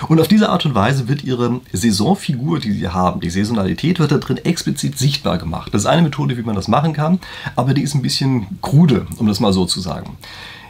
Und 0.08 0.20
auf 0.20 0.28
diese 0.28 0.50
Art 0.50 0.66
und 0.66 0.76
Weise 0.76 1.08
wird 1.08 1.24
Ihre 1.24 1.62
Saisonfigur, 1.72 2.60
die 2.60 2.72
Sie 2.72 2.88
haben, 2.88 3.20
die 3.20 3.30
Saisonalität, 3.30 4.00
wird 4.00 4.12
da 4.12 4.18
drin 4.18 4.38
explizit 4.38 4.98
sichtbar 4.98 5.38
gemacht. 5.38 5.74
Das 5.74 5.84
ist 5.84 5.88
eine 5.88 6.02
Methode, 6.02 6.38
wie 6.38 6.44
man 6.44 6.56
das 6.56 6.68
machen 6.68 6.94
kann. 6.94 7.20
Aber 7.56 7.74
die 7.74 7.82
ist 7.82 7.96
ein 7.96 8.02
bisschen 8.02 8.48
krude, 8.62 9.08
um 9.18 9.28
das 9.28 9.40
mal 9.40 9.54
so 9.54 9.66
zu 9.66 9.82
sagen. 9.82 10.18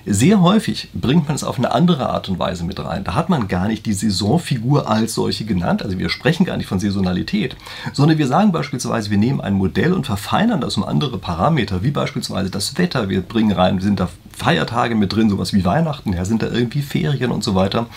Sehr 0.09 0.39
häufig 0.39 0.87
bringt 0.93 1.27
man 1.27 1.35
es 1.35 1.43
auf 1.43 1.57
eine 1.57 1.73
andere 1.73 2.07
Art 2.07 2.29
und 2.29 2.39
Weise 2.39 2.63
mit 2.63 2.79
rein. 2.79 3.03
Da 3.03 3.13
hat 3.13 3.27
man 3.27 3.49
gar 3.49 3.67
nicht 3.67 3.85
die 3.85 3.91
Saisonfigur 3.91 4.89
als 4.89 5.13
solche 5.13 5.43
genannt. 5.43 5.83
Also 5.83 5.99
wir 5.99 6.09
sprechen 6.09 6.45
gar 6.45 6.55
nicht 6.55 6.67
von 6.67 6.79
Saisonalität, 6.79 7.57
sondern 7.91 8.17
wir 8.17 8.27
sagen 8.27 8.53
beispielsweise, 8.53 9.09
wir 9.09 9.17
nehmen 9.17 9.41
ein 9.41 9.55
Modell 9.55 9.91
und 9.91 10.05
verfeinern 10.05 10.61
das 10.61 10.77
um 10.77 10.85
andere 10.85 11.17
Parameter, 11.17 11.83
wie 11.83 11.91
beispielsweise 11.91 12.49
das 12.49 12.77
Wetter. 12.77 13.09
Wir 13.09 13.19
bringen 13.19 13.51
rein, 13.51 13.81
sind 13.81 13.99
da 13.99 14.07
Feiertage 14.31 14.95
mit 14.95 15.13
drin, 15.13 15.29
sowas 15.29 15.51
wie 15.51 15.65
Weihnachten, 15.65 16.13
ja, 16.13 16.23
sind 16.23 16.41
da 16.41 16.47
irgendwie 16.47 16.83
Ferien 16.83 17.31
und 17.31 17.43
so 17.43 17.53
weiter. 17.53 17.87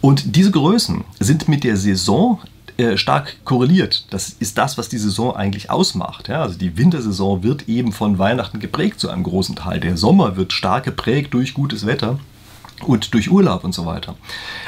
Und 0.00 0.34
diese 0.34 0.50
Größen 0.50 1.04
sind 1.20 1.46
mit 1.46 1.62
der 1.62 1.76
Saison 1.76 2.40
äh, 2.76 2.96
stark 2.96 3.44
korreliert. 3.44 4.06
Das 4.10 4.30
ist 4.30 4.58
das, 4.58 4.76
was 4.78 4.88
die 4.88 4.98
Saison 4.98 5.36
eigentlich 5.36 5.70
ausmacht. 5.70 6.28
Ja, 6.28 6.42
also 6.42 6.58
die 6.58 6.76
Wintersaison 6.76 7.42
wird 7.42 7.68
eben 7.68 7.92
von 7.92 8.18
Weihnachten 8.18 8.60
geprägt 8.60 9.00
zu 9.00 9.10
einem 9.10 9.22
großen 9.22 9.56
Teil. 9.56 9.80
Der 9.80 9.96
Sommer 9.96 10.36
wird 10.36 10.52
stark 10.52 10.84
geprägt 10.84 11.34
durch 11.34 11.54
gutes 11.54 11.86
Wetter 11.86 12.18
und 12.82 13.14
durch 13.14 13.30
Urlaub 13.30 13.64
und 13.64 13.72
so 13.72 13.86
weiter. 13.86 14.14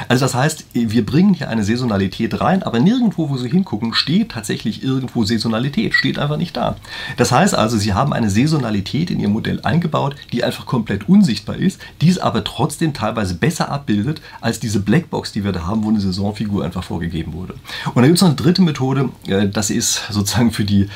Also 0.07 0.25
das 0.25 0.33
heißt, 0.33 0.65
wir 0.73 1.05
bringen 1.05 1.33
hier 1.33 1.49
eine 1.49 1.63
Saisonalität 1.63 2.39
rein, 2.39 2.63
aber 2.63 2.79
nirgendwo, 2.79 3.29
wo 3.29 3.37
Sie 3.37 3.49
hingucken, 3.49 3.93
steht 3.93 4.29
tatsächlich 4.29 4.83
irgendwo 4.83 5.23
Saisonalität, 5.23 5.93
steht 5.93 6.17
einfach 6.17 6.37
nicht 6.37 6.55
da. 6.55 6.77
Das 7.17 7.31
heißt 7.31 7.55
also, 7.55 7.77
Sie 7.77 7.93
haben 7.93 8.13
eine 8.13 8.29
Saisonalität 8.29 9.11
in 9.11 9.19
Ihr 9.19 9.29
Modell 9.29 9.61
eingebaut, 9.61 10.15
die 10.31 10.43
einfach 10.43 10.65
komplett 10.65 11.07
unsichtbar 11.09 11.57
ist, 11.57 11.81
die 12.01 12.09
es 12.09 12.17
aber 12.17 12.43
trotzdem 12.43 12.93
teilweise 12.93 13.35
besser 13.35 13.69
abbildet 13.71 14.21
als 14.41 14.59
diese 14.59 14.79
Blackbox, 14.79 15.31
die 15.31 15.43
wir 15.43 15.51
da 15.51 15.65
haben, 15.65 15.83
wo 15.83 15.89
eine 15.89 15.99
Saisonfigur 15.99 16.63
einfach 16.63 16.83
vorgegeben 16.83 17.33
wurde. 17.33 17.53
Und 17.87 17.97
dann 17.97 18.05
gibt 18.05 18.17
es 18.17 18.21
noch 18.21 18.29
eine 18.29 18.37
dritte 18.37 18.61
Methode, 18.61 19.09
äh, 19.27 19.47
das 19.47 19.69
ist 19.69 20.01
sozusagen 20.09 20.51
für 20.51 20.65
die, 20.65 20.87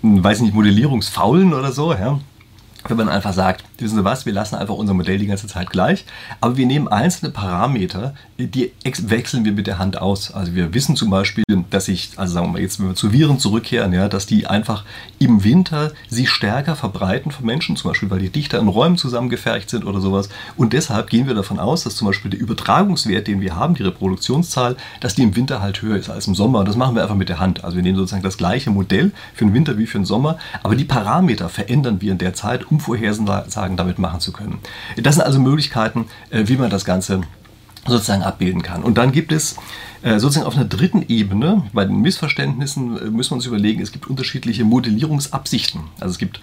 hm, 0.00 0.24
weiß 0.24 0.40
nicht, 0.40 0.54
Modellierungsfaulen 0.54 1.52
oder 1.52 1.72
so, 1.72 1.92
ja 1.92 2.18
wenn 2.88 2.96
man 2.96 3.08
einfach 3.08 3.32
sagt, 3.32 3.64
wissen 3.78 3.96
Sie 3.96 4.04
was, 4.04 4.26
wir 4.26 4.32
lassen 4.32 4.56
einfach 4.56 4.74
unser 4.74 4.94
Modell 4.94 5.18
die 5.18 5.26
ganze 5.26 5.46
Zeit 5.46 5.70
gleich, 5.70 6.04
aber 6.40 6.56
wir 6.56 6.66
nehmen 6.66 6.88
einzelne 6.88 7.30
Parameter, 7.30 8.14
die 8.38 8.72
wechseln 8.82 9.44
wir 9.44 9.52
mit 9.52 9.66
der 9.66 9.78
Hand 9.78 10.00
aus. 10.00 10.32
Also 10.32 10.54
wir 10.54 10.74
wissen 10.74 10.96
zum 10.96 11.10
Beispiel, 11.10 11.44
dass 11.70 11.86
sich, 11.86 12.10
also 12.16 12.34
sagen 12.34 12.46
wir 12.48 12.52
mal 12.52 12.60
jetzt, 12.60 12.80
wenn 12.80 12.88
wir 12.88 12.94
zu 12.94 13.12
Viren 13.12 13.38
zurückkehren, 13.38 13.92
ja, 13.92 14.08
dass 14.08 14.26
die 14.26 14.46
einfach 14.46 14.84
im 15.18 15.44
Winter 15.44 15.92
sich 16.08 16.30
stärker 16.30 16.76
verbreiten 16.76 17.30
von 17.30 17.46
Menschen, 17.46 17.76
zum 17.76 17.90
Beispiel, 17.90 18.10
weil 18.10 18.18
die 18.18 18.30
dichter 18.30 18.58
in 18.58 18.68
Räumen 18.68 18.98
zusammengefercht 18.98 19.70
sind 19.70 19.84
oder 19.84 20.00
sowas. 20.00 20.28
Und 20.56 20.72
deshalb 20.72 21.10
gehen 21.10 21.26
wir 21.26 21.34
davon 21.34 21.58
aus, 21.58 21.84
dass 21.84 21.96
zum 21.96 22.06
Beispiel 22.08 22.30
der 22.30 22.40
Übertragungswert, 22.40 23.26
den 23.26 23.40
wir 23.40 23.56
haben, 23.56 23.74
die 23.74 23.82
Reproduktionszahl, 23.82 24.76
dass 25.00 25.14
die 25.14 25.22
im 25.22 25.36
Winter 25.36 25.60
halt 25.60 25.80
höher 25.82 25.96
ist 25.96 26.10
als 26.10 26.26
im 26.26 26.34
Sommer. 26.34 26.60
Und 26.60 26.68
das 26.68 26.76
machen 26.76 26.94
wir 26.94 27.02
einfach 27.02 27.14
mit 27.14 27.28
der 27.28 27.40
Hand. 27.40 27.64
Also 27.64 27.76
wir 27.76 27.82
nehmen 27.82 27.96
sozusagen 27.96 28.22
das 28.22 28.36
gleiche 28.36 28.70
Modell 28.70 29.12
für 29.34 29.44
den 29.44 29.54
Winter 29.54 29.78
wie 29.78 29.86
für 29.86 29.98
den 29.98 30.04
Sommer, 30.04 30.38
aber 30.62 30.76
die 30.76 30.84
Parameter 30.84 31.48
verändern 31.48 32.00
wir 32.00 32.12
in 32.12 32.18
der 32.18 32.34
Zeit, 32.34 32.70
Vorhersagen 32.80 33.76
damit 33.76 33.98
machen 33.98 34.20
zu 34.20 34.32
können. 34.32 34.58
Das 34.96 35.16
sind 35.16 35.24
also 35.24 35.40
Möglichkeiten, 35.40 36.06
äh, 36.30 36.44
wie 36.46 36.56
man 36.56 36.70
das 36.70 36.84
Ganze 36.84 37.22
sozusagen 37.86 38.22
abbilden 38.22 38.62
kann. 38.62 38.82
Und 38.82 38.96
dann 38.96 39.12
gibt 39.12 39.32
es 39.32 39.56
äh, 40.02 40.18
sozusagen 40.18 40.46
auf 40.46 40.56
einer 40.56 40.64
dritten 40.64 41.04
Ebene, 41.08 41.64
bei 41.72 41.84
den 41.84 42.00
Missverständnissen 42.00 42.96
äh, 42.96 43.10
müssen 43.10 43.32
wir 43.32 43.36
uns 43.36 43.46
überlegen, 43.46 43.82
es 43.82 43.92
gibt 43.92 44.06
unterschiedliche 44.06 44.64
Modellierungsabsichten. 44.64 45.82
Also 46.00 46.12
es 46.12 46.18
gibt 46.18 46.40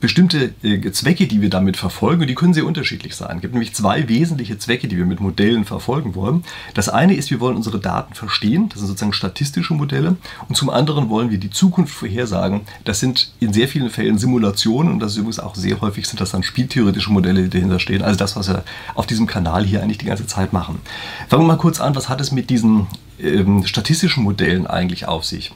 bestimmte 0.00 0.54
äh, 0.62 0.90
Zwecke, 0.92 1.26
die 1.26 1.40
wir 1.40 1.50
damit 1.50 1.76
verfolgen, 1.76 2.26
die 2.26 2.34
können 2.34 2.54
sehr 2.54 2.66
unterschiedlich 2.66 3.16
sein. 3.16 3.36
Es 3.36 3.42
gibt 3.42 3.54
nämlich 3.54 3.74
zwei 3.74 4.08
wesentliche 4.08 4.58
Zwecke, 4.58 4.88
die 4.88 4.96
wir 4.96 5.06
mit 5.06 5.20
Modellen 5.20 5.64
verfolgen 5.64 6.14
wollen. 6.14 6.44
Das 6.74 6.88
eine 6.88 7.14
ist, 7.14 7.30
wir 7.30 7.40
wollen 7.40 7.56
unsere 7.56 7.78
Daten 7.78 8.14
verstehen, 8.14 8.68
das 8.68 8.78
sind 8.78 8.88
sozusagen 8.88 9.12
statistische 9.12 9.74
Modelle, 9.74 10.16
und 10.48 10.56
zum 10.56 10.70
anderen 10.70 11.08
wollen 11.08 11.30
wir 11.30 11.38
die 11.38 11.50
Zukunft 11.50 11.94
vorhersagen. 11.94 12.62
Das 12.84 13.00
sind 13.00 13.32
in 13.40 13.52
sehr 13.52 13.68
vielen 13.68 13.90
Fällen 13.90 14.18
Simulationen 14.18 14.92
und 14.92 15.00
das 15.00 15.12
ist 15.12 15.18
übrigens 15.18 15.40
auch 15.40 15.54
sehr 15.54 15.80
häufig 15.80 16.06
sind 16.06 16.20
das 16.20 16.30
dann 16.30 16.42
spieltheoretische 16.42 17.12
Modelle, 17.12 17.44
die 17.44 17.50
dahinter 17.50 17.78
stehen. 17.78 18.02
Also 18.02 18.18
das, 18.18 18.36
was 18.36 18.48
wir 18.48 18.64
auf 18.94 19.06
diesem 19.06 19.26
Kanal 19.26 19.64
hier 19.64 19.82
eigentlich 19.82 19.98
die 19.98 20.06
ganze 20.06 20.26
Zeit 20.26 20.52
machen. 20.52 20.80
Fangen 21.28 21.42
wir 21.44 21.48
mal 21.48 21.56
kurz 21.56 21.80
an, 21.80 21.94
was 21.94 22.08
hat 22.08 22.20
es 22.20 22.32
mit 22.32 22.50
diesen 22.50 22.86
ähm, 23.18 23.64
statistischen 23.64 24.22
Modellen 24.22 24.66
eigentlich 24.66 25.08
auf 25.08 25.24
sich? 25.24 25.52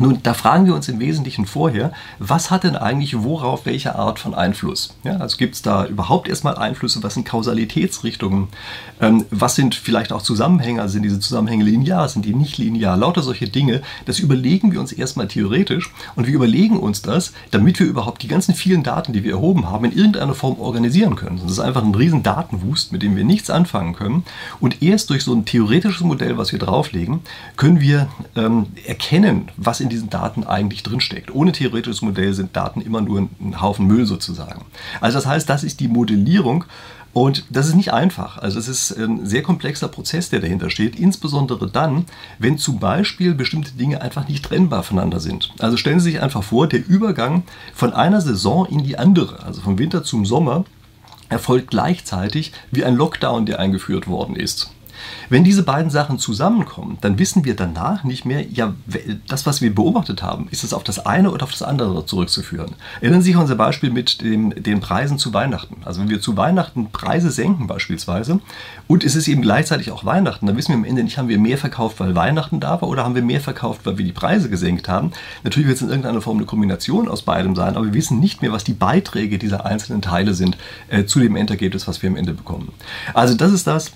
Nun, 0.00 0.18
da 0.22 0.32
fragen 0.32 0.64
wir 0.64 0.74
uns 0.74 0.88
im 0.88 0.98
Wesentlichen 0.98 1.44
vorher, 1.44 1.92
was 2.18 2.50
hat 2.50 2.64
denn 2.64 2.74
eigentlich 2.74 3.22
worauf 3.22 3.66
welche 3.66 3.96
Art 3.96 4.18
von 4.18 4.34
Einfluss? 4.34 4.94
Ja, 5.04 5.18
also 5.18 5.36
gibt 5.36 5.56
es 5.56 5.62
da 5.62 5.84
überhaupt 5.84 6.26
erstmal 6.26 6.56
Einflüsse? 6.56 7.02
Was 7.02 7.14
sind 7.14 7.26
Kausalitätsrichtungen? 7.26 8.48
Ähm, 8.98 9.26
was 9.30 9.56
sind 9.56 9.74
vielleicht 9.74 10.10
auch 10.12 10.22
Zusammenhänge? 10.22 10.80
Also 10.80 10.94
sind 10.94 11.02
diese 11.02 11.20
Zusammenhänge 11.20 11.64
linear? 11.64 12.08
Sind 12.08 12.24
die 12.24 12.34
nicht 12.34 12.56
linear? 12.56 12.96
Lauter 12.96 13.20
solche 13.20 13.46
Dinge, 13.46 13.82
das 14.06 14.20
überlegen 14.20 14.72
wir 14.72 14.80
uns 14.80 14.90
erstmal 14.92 15.28
theoretisch 15.28 15.92
und 16.16 16.26
wir 16.26 16.32
überlegen 16.32 16.78
uns 16.78 17.02
das, 17.02 17.34
damit 17.50 17.78
wir 17.78 17.86
überhaupt 17.86 18.22
die 18.22 18.28
ganzen 18.28 18.54
vielen 18.54 18.82
Daten, 18.82 19.12
die 19.12 19.22
wir 19.22 19.32
erhoben 19.32 19.68
haben, 19.68 19.84
in 19.84 19.92
irgendeiner 19.92 20.34
Form 20.34 20.58
organisieren 20.58 21.14
können. 21.14 21.40
Das 21.42 21.52
ist 21.52 21.60
einfach 21.60 21.84
ein 21.84 21.94
riesen 21.94 22.22
Datenwust, 22.22 22.90
mit 22.90 23.02
dem 23.02 23.16
wir 23.16 23.24
nichts 23.24 23.50
anfangen 23.50 23.94
können. 23.94 24.24
Und 24.60 24.82
erst 24.82 25.10
durch 25.10 25.24
so 25.24 25.34
ein 25.34 25.44
theoretisches 25.44 26.00
Modell, 26.00 26.38
was 26.38 26.52
wir 26.52 26.58
drauflegen, 26.58 27.20
können 27.58 27.82
wir 27.82 28.08
ähm, 28.34 28.68
erkennen, 28.86 29.50
was 29.58 29.80
in 29.80 29.89
diesen 29.90 30.08
Daten 30.08 30.44
eigentlich 30.44 30.82
drinsteckt. 30.82 31.34
Ohne 31.34 31.52
theoretisches 31.52 32.00
Modell 32.00 32.32
sind 32.32 32.56
Daten 32.56 32.80
immer 32.80 33.02
nur 33.02 33.28
ein 33.40 33.60
Haufen 33.60 33.86
Müll 33.86 34.06
sozusagen. 34.06 34.64
Also 35.00 35.18
das 35.18 35.26
heißt, 35.26 35.48
das 35.48 35.64
ist 35.64 35.80
die 35.80 35.88
Modellierung. 35.88 36.64
Und 37.12 37.44
das 37.50 37.66
ist 37.66 37.74
nicht 37.74 37.92
einfach. 37.92 38.38
Also 38.38 38.58
es 38.58 38.68
ist 38.68 38.96
ein 38.96 39.26
sehr 39.26 39.42
komplexer 39.42 39.88
Prozess, 39.88 40.30
der 40.30 40.38
dahinter 40.38 40.70
steht, 40.70 40.96
insbesondere 40.96 41.68
dann, 41.68 42.04
wenn 42.38 42.56
zum 42.56 42.78
Beispiel 42.78 43.34
bestimmte 43.34 43.72
Dinge 43.72 44.00
einfach 44.00 44.28
nicht 44.28 44.44
trennbar 44.44 44.84
voneinander 44.84 45.18
sind. 45.18 45.52
Also 45.58 45.76
stellen 45.76 45.98
Sie 45.98 46.12
sich 46.12 46.22
einfach 46.22 46.44
vor, 46.44 46.68
der 46.68 46.86
Übergang 46.86 47.42
von 47.74 47.92
einer 47.92 48.20
Saison 48.20 48.64
in 48.66 48.84
die 48.84 48.96
andere, 48.96 49.42
also 49.42 49.60
vom 49.60 49.78
Winter 49.78 50.04
zum 50.04 50.24
Sommer, 50.24 50.64
erfolgt 51.28 51.70
gleichzeitig 51.70 52.52
wie 52.70 52.84
ein 52.84 52.94
Lockdown, 52.94 53.46
der 53.46 53.58
eingeführt 53.58 54.06
worden 54.06 54.36
ist. 54.36 54.70
Wenn 55.28 55.44
diese 55.44 55.62
beiden 55.62 55.90
Sachen 55.90 56.18
zusammenkommen, 56.18 56.98
dann 57.00 57.18
wissen 57.18 57.44
wir 57.44 57.56
danach 57.56 58.04
nicht 58.04 58.24
mehr, 58.24 58.44
ja, 58.50 58.74
das, 59.28 59.46
was 59.46 59.60
wir 59.60 59.74
beobachtet 59.74 60.22
haben, 60.22 60.48
ist 60.50 60.64
es 60.64 60.72
auf 60.72 60.84
das 60.84 61.04
eine 61.06 61.30
oder 61.30 61.44
auf 61.44 61.52
das 61.52 61.62
andere 61.62 62.06
zurückzuführen. 62.06 62.74
Erinnern 63.00 63.22
Sie 63.22 63.30
sich 63.30 63.36
an 63.36 63.42
unser 63.42 63.54
Beispiel 63.54 63.90
mit 63.90 64.20
dem, 64.20 64.50
den 64.62 64.80
Preisen 64.80 65.18
zu 65.18 65.32
Weihnachten. 65.32 65.76
Also 65.84 66.00
wenn 66.00 66.08
wir 66.08 66.20
zu 66.20 66.36
Weihnachten 66.36 66.90
Preise 66.90 67.30
senken 67.30 67.66
beispielsweise 67.66 68.40
und 68.86 69.04
es 69.04 69.14
ist 69.14 69.28
eben 69.28 69.42
gleichzeitig 69.42 69.90
auch 69.90 70.04
Weihnachten, 70.04 70.46
dann 70.46 70.56
wissen 70.56 70.72
wir 70.72 70.76
am 70.76 70.84
Ende 70.84 71.02
nicht, 71.02 71.18
haben 71.18 71.28
wir 71.28 71.38
mehr 71.38 71.58
verkauft, 71.58 72.00
weil 72.00 72.14
Weihnachten 72.14 72.60
da 72.60 72.80
war 72.80 72.88
oder 72.88 73.04
haben 73.04 73.14
wir 73.14 73.22
mehr 73.22 73.40
verkauft, 73.40 73.82
weil 73.84 73.98
wir 73.98 74.04
die 74.04 74.12
Preise 74.12 74.50
gesenkt 74.50 74.88
haben. 74.88 75.12
Natürlich 75.44 75.68
wird 75.68 75.76
es 75.76 75.82
in 75.82 75.88
irgendeiner 75.88 76.20
Form 76.20 76.38
eine 76.38 76.46
Kombination 76.46 77.08
aus 77.08 77.22
beidem 77.22 77.54
sein, 77.54 77.76
aber 77.76 77.86
wir 77.86 77.94
wissen 77.94 78.20
nicht 78.20 78.42
mehr, 78.42 78.52
was 78.52 78.64
die 78.64 78.72
Beiträge 78.72 79.38
dieser 79.38 79.66
einzelnen 79.66 80.02
Teile 80.02 80.34
sind 80.34 80.56
äh, 80.88 81.04
zu 81.04 81.20
dem 81.20 81.36
Endergebnis, 81.36 81.86
was 81.86 82.02
wir 82.02 82.10
am 82.10 82.16
Ende 82.16 82.32
bekommen. 82.32 82.72
Also 83.14 83.34
das 83.34 83.52
ist 83.52 83.66
das, 83.66 83.92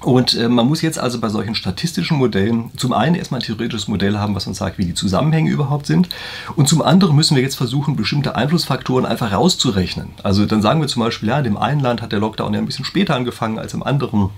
und 0.00 0.34
äh, 0.34 0.48
man 0.48 0.66
muss 0.66 0.82
jetzt 0.82 0.98
also 0.98 1.20
bei 1.20 1.28
solchen 1.28 1.54
statistischen 1.54 2.18
Modellen 2.18 2.70
zum 2.76 2.92
einen 2.92 3.14
erstmal 3.14 3.40
ein 3.40 3.44
theoretisches 3.44 3.88
Modell 3.88 4.18
haben, 4.18 4.34
was 4.34 4.46
uns 4.46 4.58
sagt, 4.58 4.78
wie 4.78 4.84
die 4.84 4.94
Zusammenhänge 4.94 5.50
überhaupt 5.50 5.86
sind. 5.86 6.08
Und 6.54 6.68
zum 6.68 6.82
anderen 6.82 7.16
müssen 7.16 7.34
wir 7.34 7.42
jetzt 7.42 7.56
versuchen, 7.56 7.96
bestimmte 7.96 8.36
Einflussfaktoren 8.36 9.06
einfach 9.06 9.32
rauszurechnen. 9.32 10.10
Also 10.22 10.46
dann 10.46 10.62
sagen 10.62 10.80
wir 10.80 10.88
zum 10.88 11.02
Beispiel, 11.02 11.28
ja, 11.30 11.38
in 11.38 11.44
dem 11.44 11.56
einen 11.56 11.80
Land 11.80 12.00
hat 12.00 12.12
der 12.12 12.20
Lockdown 12.20 12.54
ja 12.54 12.60
ein 12.60 12.66
bisschen 12.66 12.84
später 12.84 13.16
angefangen 13.16 13.58
als 13.58 13.74
im 13.74 13.82
anderen. 13.82 14.30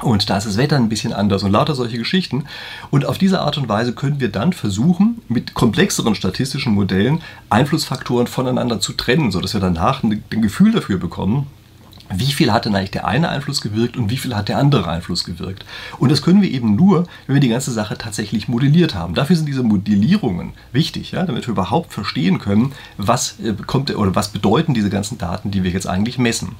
Und 0.00 0.30
da 0.30 0.38
ist 0.38 0.46
das 0.46 0.56
Wetter 0.56 0.76
ein 0.76 0.88
bisschen 0.88 1.12
anders 1.12 1.42
und 1.44 1.52
lauter 1.52 1.74
solche 1.74 1.98
Geschichten. 1.98 2.44
Und 2.90 3.06
auf 3.06 3.18
diese 3.18 3.40
Art 3.40 3.56
und 3.56 3.68
Weise 3.68 3.92
können 3.92 4.18
wir 4.18 4.30
dann 4.30 4.52
versuchen, 4.52 5.20
mit 5.28 5.54
komplexeren 5.54 6.14
statistischen 6.14 6.74
Modellen 6.74 7.20
Einflussfaktoren 7.50 8.26
voneinander 8.26 8.80
zu 8.80 8.94
trennen, 8.94 9.30
sodass 9.30 9.54
wir 9.54 9.60
danach 9.60 10.02
ein, 10.02 10.24
Gefühl 10.30 10.72
dafür 10.72 10.98
bekommen, 10.98 11.46
wie 12.10 12.32
viel 12.32 12.52
hat 12.52 12.64
denn 12.64 12.74
eigentlich 12.74 12.90
der 12.90 13.06
eine 13.06 13.28
Einfluss 13.28 13.60
gewirkt 13.60 13.96
und 13.96 14.10
wie 14.10 14.16
viel 14.16 14.34
hat 14.34 14.48
der 14.48 14.58
andere 14.58 14.88
Einfluss 14.88 15.24
gewirkt. 15.24 15.64
Und 15.98 16.10
das 16.10 16.22
können 16.22 16.42
wir 16.42 16.50
eben 16.50 16.76
nur, 16.76 17.06
wenn 17.26 17.34
wir 17.34 17.40
die 17.40 17.48
ganze 17.48 17.70
Sache 17.70 17.96
tatsächlich 17.96 18.48
modelliert 18.48 18.94
haben. 18.94 19.14
Dafür 19.14 19.36
sind 19.36 19.46
diese 19.46 19.62
Modellierungen 19.62 20.52
wichtig, 20.72 21.12
ja, 21.12 21.24
damit 21.24 21.46
wir 21.46 21.52
überhaupt 21.52 21.92
verstehen 21.92 22.38
können, 22.38 22.72
was 22.96 23.40
äh, 23.40 23.54
kommt 23.66 23.94
oder 23.94 24.14
was 24.14 24.28
bedeuten 24.28 24.74
diese 24.74 24.90
ganzen 24.90 25.18
Daten, 25.18 25.50
die 25.50 25.62
wir 25.62 25.70
jetzt 25.70 25.86
eigentlich 25.86 26.18
messen. 26.18 26.56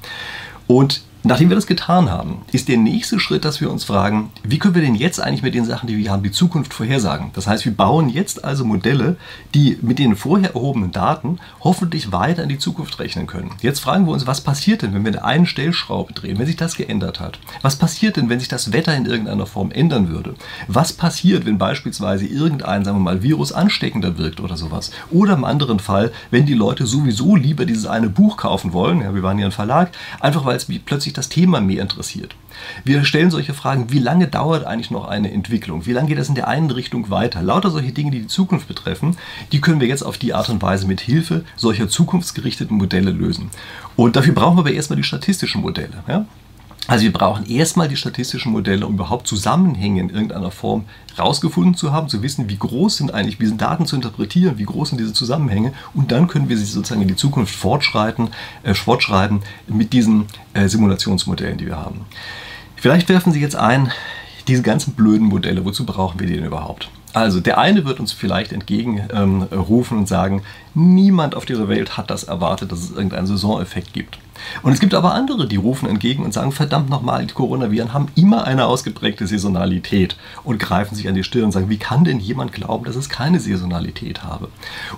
Und 0.67 1.03
Nachdem 1.25 1.49
wir 1.49 1.55
das 1.55 1.67
getan 1.67 2.09
haben, 2.09 2.41
ist 2.51 2.67
der 2.67 2.77
nächste 2.77 3.19
Schritt, 3.19 3.45
dass 3.45 3.61
wir 3.61 3.71
uns 3.71 3.83
fragen, 3.83 4.31
wie 4.43 4.59
können 4.59 4.75
wir 4.75 4.81
denn 4.81 4.95
jetzt 4.95 5.21
eigentlich 5.21 5.43
mit 5.43 5.53
den 5.53 5.65
Sachen, 5.65 5.87
die 5.87 5.97
wir 5.97 6.11
haben, 6.11 6.23
die 6.23 6.31
Zukunft 6.31 6.73
vorhersagen? 6.73 7.31
Das 7.33 7.47
heißt, 7.47 7.65
wir 7.65 7.73
bauen 7.73 8.09
jetzt 8.09 8.43
also 8.43 8.65
Modelle, 8.65 9.17
die 9.53 9.77
mit 9.81 9.99
den 9.99 10.15
vorher 10.15 10.53
erhobenen 10.53 10.91
Daten 10.91 11.39
hoffentlich 11.61 12.11
weiter 12.11 12.43
in 12.43 12.49
die 12.49 12.57
Zukunft 12.57 12.99
rechnen 12.99 13.27
können. 13.27 13.51
Jetzt 13.61 13.79
fragen 13.79 14.05
wir 14.05 14.11
uns, 14.11 14.27
was 14.27 14.41
passiert 14.41 14.81
denn, 14.81 14.93
wenn 14.93 15.05
wir 15.05 15.11
eine 15.11 15.23
einen 15.23 15.45
Stellschraube 15.45 16.13
drehen, 16.13 16.37
wenn 16.39 16.45
sich 16.45 16.57
das 16.57 16.75
geändert 16.75 17.19
hat? 17.19 17.39
Was 17.61 17.77
passiert 17.77 18.17
denn, 18.17 18.29
wenn 18.29 18.39
sich 18.39 18.49
das 18.49 18.71
Wetter 18.71 18.95
in 18.95 19.05
irgendeiner 19.05 19.45
Form 19.45 19.71
ändern 19.71 20.09
würde? 20.09 20.35
Was 20.67 20.93
passiert, 20.93 21.45
wenn 21.45 21.57
beispielsweise 21.57 22.25
irgendein, 22.25 22.83
sagen 22.83 22.97
wir 22.97 23.03
mal, 23.03 23.23
Virus 23.23 23.51
ansteckender 23.51 24.17
wirkt 24.17 24.39
oder 24.39 24.57
sowas? 24.57 24.91
Oder 25.09 25.33
im 25.33 25.43
anderen 25.43 25.79
Fall, 25.79 26.11
wenn 26.31 26.45
die 26.45 26.53
Leute 26.53 26.85
sowieso 26.85 27.35
lieber 27.35 27.65
dieses 27.65 27.85
eine 27.85 28.09
Buch 28.09 28.37
kaufen 28.37 28.73
wollen, 28.73 29.01
ja, 29.01 29.15
wir 29.15 29.23
waren 29.23 29.39
ja 29.39 29.45
ein 29.45 29.51
Verlag, 29.51 29.91
einfach 30.19 30.45
weil 30.45 30.57
es 30.57 30.67
plötzlich 30.85 31.12
sich 31.13 31.15
das 31.15 31.29
Thema 31.29 31.61
mehr 31.61 31.81
interessiert. 31.81 32.35
Wir 32.83 33.05
stellen 33.05 33.31
solche 33.31 33.53
Fragen, 33.53 33.91
wie 33.91 33.99
lange 33.99 34.27
dauert 34.27 34.65
eigentlich 34.65 34.91
noch 34.91 35.07
eine 35.07 35.31
Entwicklung? 35.31 35.85
Wie 35.85 35.91
lange 35.91 36.07
geht 36.07 36.17
es 36.17 36.29
in 36.29 36.35
der 36.35 36.47
einen 36.47 36.71
Richtung 36.71 37.09
weiter? 37.09 37.41
Lauter 37.41 37.69
solche 37.69 37.91
Dinge, 37.91 38.11
die 38.11 38.21
die 38.21 38.27
Zukunft 38.27 38.67
betreffen, 38.67 39.17
die 39.51 39.61
können 39.61 39.79
wir 39.79 39.87
jetzt 39.87 40.03
auf 40.03 40.17
die 40.17 40.33
Art 40.33 40.49
und 40.49 40.61
Weise 40.61 40.87
mit 40.87 41.01
Hilfe 41.01 41.45
solcher 41.55 41.87
zukunftsgerichteten 41.87 42.77
Modelle 42.77 43.11
lösen. 43.11 43.49
Und 43.95 44.15
dafür 44.15 44.33
brauchen 44.33 44.57
wir 44.57 44.61
aber 44.61 44.71
erstmal 44.71 44.97
die 44.97 45.03
statistischen 45.03 45.61
Modelle. 45.61 46.03
Ja? 46.07 46.25
Also 46.87 47.03
wir 47.05 47.13
brauchen 47.13 47.45
erstmal 47.45 47.87
die 47.87 47.95
statistischen 47.95 48.51
Modelle, 48.51 48.85
um 48.85 48.95
überhaupt 48.95 49.25
Zusammenhänge 49.25 50.01
in 50.01 50.09
irgendeiner 50.09 50.51
Form 50.51 50.83
rausgefunden 51.17 51.75
zu 51.75 51.93
haben, 51.93 52.09
zu 52.09 52.21
wissen, 52.21 52.49
wie 52.49 52.57
groß 52.57 52.97
sind 52.97 53.13
eigentlich, 53.13 53.37
sind 53.39 53.61
Daten 53.61 53.85
zu 53.85 53.95
interpretieren, 53.95 54.57
wie 54.57 54.65
groß 54.65 54.89
sind 54.89 54.97
diese 54.99 55.13
Zusammenhänge 55.13 55.73
und 55.93 56.11
dann 56.11 56.27
können 56.27 56.49
wir 56.49 56.57
sie 56.57 56.65
sozusagen 56.65 57.01
in 57.01 57.07
die 57.07 57.15
Zukunft 57.15 57.55
fortschreiten, 57.55 58.29
äh, 58.63 58.73
fortschreiben 58.73 59.39
mit 59.67 59.93
diesen 59.93 60.25
äh, 60.53 60.67
Simulationsmodellen, 60.67 61.57
die 61.57 61.67
wir 61.67 61.77
haben. 61.77 62.01
Vielleicht 62.75 63.07
werfen 63.07 63.31
Sie 63.31 63.39
jetzt 63.39 63.55
ein, 63.55 63.93
diese 64.49 64.61
ganzen 64.61 64.93
blöden 64.93 65.27
Modelle, 65.27 65.63
wozu 65.63 65.85
brauchen 65.85 66.19
wir 66.19 66.27
die 66.27 66.35
denn 66.35 66.43
überhaupt? 66.43 66.89
Also 67.13 67.39
der 67.39 67.59
eine 67.59 67.85
wird 67.85 68.01
uns 68.01 68.11
vielleicht 68.11 68.51
entgegenrufen 68.51 69.93
ähm, 69.93 69.99
und 69.99 70.07
sagen, 70.07 70.41
niemand 70.73 71.35
auf 71.35 71.45
dieser 71.45 71.69
Welt 71.69 71.95
hat 71.95 72.09
das 72.09 72.23
erwartet, 72.23 72.71
dass 72.71 72.79
es 72.79 72.91
irgendeinen 72.91 73.27
Saisoneffekt 73.27 73.93
gibt. 73.93 74.17
Und 74.61 74.73
es 74.73 74.79
gibt 74.79 74.93
aber 74.93 75.13
andere, 75.13 75.47
die 75.47 75.55
rufen 75.55 75.89
entgegen 75.89 76.23
und 76.23 76.33
sagen, 76.33 76.51
verdammt 76.51 76.89
nochmal, 76.89 77.25
die 77.25 77.33
Coronaviren 77.33 77.93
haben 77.93 78.07
immer 78.15 78.45
eine 78.45 78.65
ausgeprägte 78.65 79.27
Saisonalität 79.27 80.17
und 80.43 80.59
greifen 80.59 80.95
sich 80.95 81.07
an 81.07 81.15
die 81.15 81.23
Stirn 81.23 81.45
und 81.45 81.51
sagen, 81.51 81.69
wie 81.69 81.77
kann 81.77 82.03
denn 82.03 82.19
jemand 82.19 82.51
glauben, 82.51 82.85
dass 82.85 82.95
es 82.95 83.09
keine 83.09 83.39
Saisonalität 83.39 84.23
habe? 84.23 84.49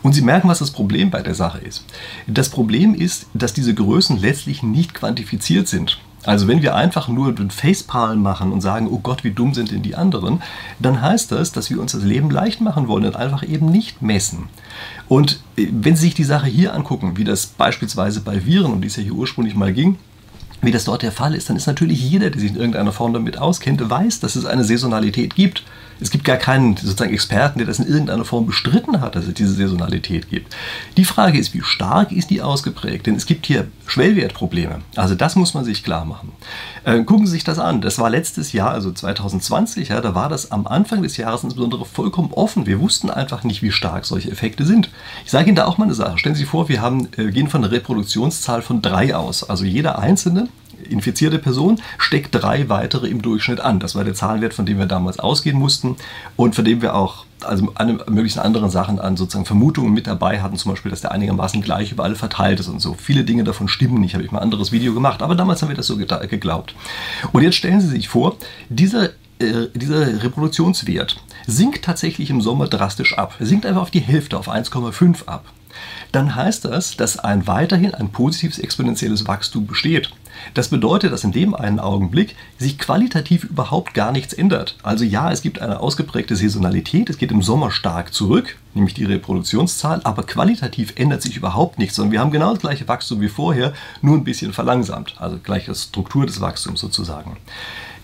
Und 0.04 0.14
sie 0.14 0.22
merken, 0.22 0.50
was 0.50 0.60
das 0.60 0.72
Problem 0.72 1.12
bei 1.12 1.22
der 1.22 1.36
Sache 1.36 1.60
ist. 1.60 1.86
Das 2.28 2.50
Problem 2.50 2.94
ist, 2.94 3.28
dass 3.34 3.54
diese 3.54 3.74
Größen 3.74 4.20
letztlich 4.20 4.64
nicht 4.64 4.94
quantifiziert 4.94 5.68
sind. 5.68 6.00
Also 6.26 6.48
wenn 6.48 6.62
wir 6.62 6.76
einfach 6.76 7.08
nur 7.08 7.34
den 7.34 7.52
Facepalm 7.52 8.22
machen 8.22 8.52
und 8.52 8.62
sagen, 8.62 8.88
oh 8.90 9.00
Gott, 9.00 9.24
wie 9.24 9.32
dumm 9.32 9.54
sind 9.54 9.72
denn 9.72 9.82
die 9.82 9.96
anderen, 9.96 10.42
dann 10.80 11.02
heißt 11.02 11.32
das, 11.32 11.52
dass 11.52 11.70
wir 11.70 11.80
uns 11.80 11.92
das 11.92 12.04
Leben 12.04 12.30
leicht 12.30 12.62
machen 12.62 12.88
wollen 12.88 13.06
und 13.06 13.16
einfach 13.16 13.44
eben 13.44 13.72
nicht 13.72 14.02
messen. 14.02 14.50
Und 15.08 15.42
äh, 15.58 15.68
wenn 15.72 15.96
Sie 15.96 16.04
sich 16.04 16.14
die 16.16 16.24
Sache 16.24 16.48
hier 16.48 16.74
angucken, 16.74 17.18
wie 17.18 17.24
das 17.24 17.46
beispielsweise 17.46 18.22
bei 18.22 18.46
Viren, 18.46 18.74
um 18.74 18.82
die 18.82 18.88
es 18.88 18.96
ja 18.96 19.04
hier 19.04 19.14
ursprünglich 19.14 19.56
mal 19.56 19.74
ging, 19.74 19.98
wie 20.62 20.72
das 20.72 20.86
dort 20.86 21.04
der 21.04 21.12
Fall 21.12 21.36
ist, 21.36 21.50
dann 21.50 21.58
ist 21.58 21.68
natürlich 21.68 22.02
jeder, 22.02 22.30
der 22.30 22.42
sich 22.42 22.52
in 22.52 22.58
irgendeiner 22.58 22.92
Form 22.92 23.14
damit 23.14 23.38
auskennt, 23.38 23.88
weiß, 23.88 24.20
dass 24.20 24.36
es 24.36 24.46
eine 24.46 24.64
Saisonalität 24.64 25.36
gibt. 25.36 25.64
Es 26.00 26.12
gibt 26.12 26.26
gar 26.26 26.38
keinen 26.38 26.76
sozusagen 26.78 27.14
Experten, 27.14 27.60
der 27.60 27.68
das 27.68 27.80
in 27.80 27.88
irgendeiner 27.88 28.26
Form 28.26 28.46
bestritten 28.46 29.02
hat, 29.02 29.16
dass 29.16 29.26
es 29.26 29.34
diese 29.34 29.54
Saisonalität 29.54 30.30
gibt. 30.30 30.56
Die 30.98 31.06
Frage 31.06 31.38
ist, 31.38 31.54
wie 31.54 31.62
stark 31.62 32.12
ist 32.12 32.30
die 32.30 32.42
ausgeprägt? 32.42 33.06
Denn 33.08 33.16
es 33.16 33.26
gibt 33.26 33.46
hier 33.46 33.68
Schwellwertprobleme. 33.86 34.80
Also 34.96 35.16
das 35.16 35.36
muss 35.36 35.54
man 35.54 35.64
sich 35.64 35.84
klar 35.84 36.06
machen. 36.06 36.32
Äh, 36.84 37.04
gucken 37.04 37.26
Sie 37.26 37.34
sich 37.34 37.44
das 37.44 37.60
an. 37.60 37.82
Das 37.82 37.98
war 38.00 38.10
letztes 38.10 38.52
Jahr, 38.52 38.72
also 38.72 38.92
2020, 38.92 39.90
ja, 39.90 40.02
da 40.02 40.16
war 40.16 40.30
das 40.30 40.52
am 40.52 40.68
Anfang 40.68 41.02
des 41.02 41.18
Jahres 41.18 41.44
insbesondere 41.44 41.86
vollkommen 41.86 42.32
offen. 42.34 42.66
Wir 42.66 42.80
wussten 42.80 43.10
einfach 43.10 43.44
nicht, 43.44 43.62
wie 43.62 43.72
stark 43.72 44.06
solche 44.06 44.32
Effekte 44.32 44.66
sind. 44.66 44.90
Ich 45.24 45.32
sage 45.32 45.48
Ihnen 45.48 45.56
da 45.56 45.66
auch 45.66 45.78
mal 45.78 45.86
eine 45.86 45.94
Sache. 45.94 46.18
Stellen 46.18 46.36
Sie 46.36 46.42
sich 46.42 46.50
vor, 46.50 46.70
wir 46.70 46.82
haben, 46.82 47.08
äh, 47.18 47.32
gehen 47.32 47.48
von 47.48 47.64
einer 47.64 47.72
Reproduktionszahl 47.72 48.62
von 48.62 48.82
drei 48.82 49.16
aus. 49.16 49.50
Also 49.50 49.66
jeder 49.66 50.00
einzelne 50.00 50.50
infizierte 50.90 51.40
Person 51.40 51.82
steckt 51.98 52.34
drei 52.36 52.70
weitere 52.70 53.08
im 53.08 53.22
Durchschnitt 53.22 53.60
an. 53.60 53.80
Das 53.80 53.96
war 53.96 54.04
der 54.04 54.14
Zahlenwert, 54.14 54.54
von 54.54 54.66
dem 54.66 54.78
wir 54.78 54.86
damals 54.86 55.20
ausgehen 55.20 55.58
mussten 55.58 55.96
und 56.36 56.56
von 56.56 56.66
dem 56.66 56.82
wir 56.82 56.96
auch 56.96 57.26
also 57.42 57.72
alle 57.76 58.00
möglichen 58.10 58.40
anderen 58.40 58.70
Sachen 58.70 59.00
an 59.00 59.18
sozusagen 59.18 59.46
Vermutungen 59.46 59.94
mit 59.94 60.08
dabei 60.08 60.42
hatten, 60.42 60.56
zum 60.58 60.72
Beispiel, 60.72 60.90
dass 60.90 61.02
der 61.02 61.12
einigermaßen 61.12 61.62
gleich 61.62 61.92
über 61.92 62.04
alle 62.04 62.16
verteilt 62.16 62.60
ist 62.60 62.68
und 62.68 62.80
so. 62.80 62.94
Viele 62.94 63.24
Dinge 63.24 63.44
davon 63.44 63.68
stimmen 63.68 64.00
nicht, 64.00 64.14
habe 64.14 64.24
ich 64.24 64.32
mal 64.32 64.40
ein 64.40 64.44
anderes 64.44 64.72
Video 64.72 64.94
gemacht, 64.94 65.22
aber 65.22 65.36
damals 65.36 65.62
haben 65.62 65.70
wir 65.70 65.76
das 65.76 65.88
so 65.88 65.98
geglaubt. 65.98 66.76
Und 67.32 67.44
jetzt 67.44 67.56
stellen 67.56 67.82
Sie 67.82 67.88
sich 67.88 68.08
vor, 68.08 68.38
dieser 68.70 69.10
äh, 69.38 69.68
dieser 69.74 70.24
Reproduktionswert 70.24 71.18
sinkt 71.46 71.84
tatsächlich 71.84 72.30
im 72.30 72.40
Sommer 72.40 72.68
drastisch 72.68 73.18
ab. 73.18 73.36
Er 73.40 73.46
sinkt 73.46 73.66
einfach 73.66 73.82
auf 73.82 73.92
die 73.92 74.00
Hälfte, 74.00 74.38
auf 74.38 74.50
1,5 74.50 75.26
ab. 75.26 75.46
Dann 76.12 76.36
heißt 76.36 76.66
das, 76.66 76.98
dass 76.98 77.20
ein 77.20 77.48
weiterhin 77.48 77.94
ein 77.94 78.10
positives 78.10 78.60
exponentielles 78.60 79.28
Wachstum 79.28 79.68
besteht. 79.68 80.12
Das 80.54 80.70
bedeutet, 80.70 81.12
dass 81.12 81.24
in 81.24 81.32
dem 81.32 81.56
einen 81.56 81.80
Augenblick 81.80 82.36
sich 82.58 82.78
qualitativ 82.78 83.44
überhaupt 83.44 83.94
gar 83.94 84.12
nichts 84.12 84.34
ändert. 84.34 84.76
Also 84.84 85.04
ja, 85.04 85.32
es 85.32 85.42
gibt 85.42 85.62
eine 85.62 85.80
ausgeprägte 85.80 86.36
Saisonalität, 86.36 87.10
es 87.10 87.18
geht 87.18 87.32
im 87.32 87.42
Sommer 87.42 87.72
stark 87.72 88.14
zurück, 88.14 88.58
nämlich 88.74 88.94
die 88.94 89.06
Reproduktionszahl, 89.06 90.02
aber 90.04 90.24
qualitativ 90.24 90.94
ändert 90.96 91.22
sich 91.22 91.38
überhaupt 91.38 91.80
nichts, 91.80 91.96
sondern 91.96 92.12
wir 92.12 92.20
haben 92.20 92.32
genau 92.32 92.52
das 92.52 92.62
gleiche 92.62 92.88
Wachstum 92.88 93.22
wie 93.22 93.30
vorher, 93.30 93.74
nur 94.02 94.18
ein 94.18 94.24
bisschen 94.24 94.54
verlangsamt, 94.54 95.16
also 95.18 95.38
gleiche 95.38 95.74
Struktur 95.74 96.26
des 96.26 96.42
Wachstums 96.42 96.82
sozusagen. 96.82 97.38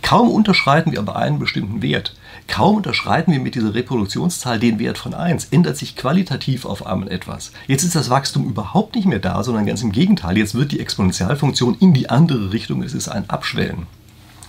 Kaum 0.01 0.29
unterschreiten 0.29 0.91
wir 0.91 0.99
aber 0.99 1.15
einen 1.15 1.39
bestimmten 1.39 1.81
Wert, 1.81 2.13
kaum 2.47 2.77
unterschreiten 2.77 3.31
wir 3.31 3.39
mit 3.39 3.55
dieser 3.55 3.73
Reproduktionszahl 3.73 4.59
den 4.59 4.79
Wert 4.79 4.97
von 4.97 5.13
1, 5.13 5.45
ändert 5.51 5.77
sich 5.77 5.95
qualitativ 5.95 6.65
auf 6.65 6.85
einmal 6.85 7.09
etwas. 7.09 7.51
Jetzt 7.67 7.83
ist 7.83 7.95
das 7.95 8.09
Wachstum 8.09 8.45
überhaupt 8.45 8.95
nicht 8.95 9.07
mehr 9.07 9.19
da, 9.19 9.43
sondern 9.43 9.65
ganz 9.65 9.81
im 9.81 9.91
Gegenteil, 9.91 10.37
jetzt 10.37 10.55
wird 10.55 10.71
die 10.71 10.79
Exponentialfunktion 10.79 11.77
in 11.79 11.93
die 11.93 12.09
andere 12.09 12.51
Richtung, 12.53 12.83
es 12.83 12.93
ist 12.93 13.09
ein 13.09 13.29
Abschwellen. 13.29 13.87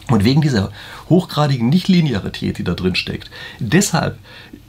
Und 0.08 0.24
wegen 0.24 0.40
dieser 0.40 0.72
hochgradigen 1.08 1.68
Nichtlinearität, 1.68 2.58
die 2.58 2.64
da 2.64 2.74
drin 2.74 2.96
steckt, 2.96 3.30
deshalb 3.60 4.18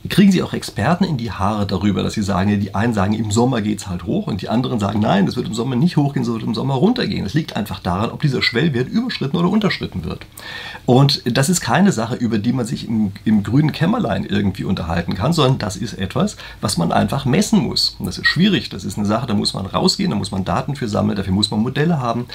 kriegen 0.09 0.31
sie 0.31 0.43
auch 0.43 0.53
Experten 0.53 1.05
in 1.05 1.17
die 1.17 1.31
Haare 1.31 1.65
darüber, 1.65 2.03
dass 2.03 2.13
sie 2.13 2.23
sagen, 2.23 2.59
die 2.59 2.75
einen 2.75 2.93
sagen, 2.93 3.13
im 3.13 3.31
Sommer 3.31 3.61
geht 3.61 3.79
es 3.79 3.87
halt 3.87 4.03
hoch 4.03 4.27
und 4.27 4.41
die 4.41 4.49
anderen 4.49 4.79
sagen, 4.79 4.99
nein, 4.99 5.25
das 5.25 5.35
wird 5.35 5.47
im 5.47 5.53
Sommer 5.53 5.75
nicht 5.75 5.95
hochgehen, 5.97 6.25
wird 6.25 6.43
im 6.43 6.53
Sommer 6.53 6.73
runtergehen. 6.75 7.25
Es 7.25 7.33
liegt 7.33 7.55
einfach 7.55 7.79
daran, 7.79 8.11
ob 8.11 8.21
dieser 8.21 8.41
Schwellwert 8.41 8.89
überschritten 8.89 9.37
oder 9.37 9.49
unterschritten 9.49 10.03
wird. 10.03 10.25
Und 10.85 11.23
das 11.25 11.49
ist 11.49 11.61
keine 11.61 11.91
Sache, 11.91 12.15
über 12.15 12.37
die 12.37 12.51
man 12.51 12.65
sich 12.65 12.87
im, 12.87 13.13
im 13.23 13.43
grünen 13.43 13.71
Kämmerlein 13.71 14.25
irgendwie 14.25 14.65
unterhalten 14.65 15.15
kann, 15.15 15.31
sondern 15.31 15.57
das 15.57 15.77
ist 15.77 15.93
etwas, 15.93 16.35
was 16.59 16.77
man 16.77 16.91
einfach 16.91 17.25
messen 17.25 17.59
muss. 17.59 17.95
Und 17.99 18.05
das 18.05 18.17
ist 18.17 18.27
schwierig, 18.27 18.69
das 18.69 18.83
ist 18.83 18.97
eine 18.97 19.07
Sache, 19.07 19.27
da 19.27 19.33
muss 19.33 19.53
man 19.53 19.65
rausgehen, 19.65 20.11
da 20.11 20.17
muss 20.17 20.31
man 20.31 20.43
Daten 20.43 20.75
für 20.75 20.89
sammeln, 20.89 21.15
dafür 21.15 21.33
muss 21.33 21.51
man 21.51 21.61
Modelle 21.61 21.99
haben, 21.99 22.25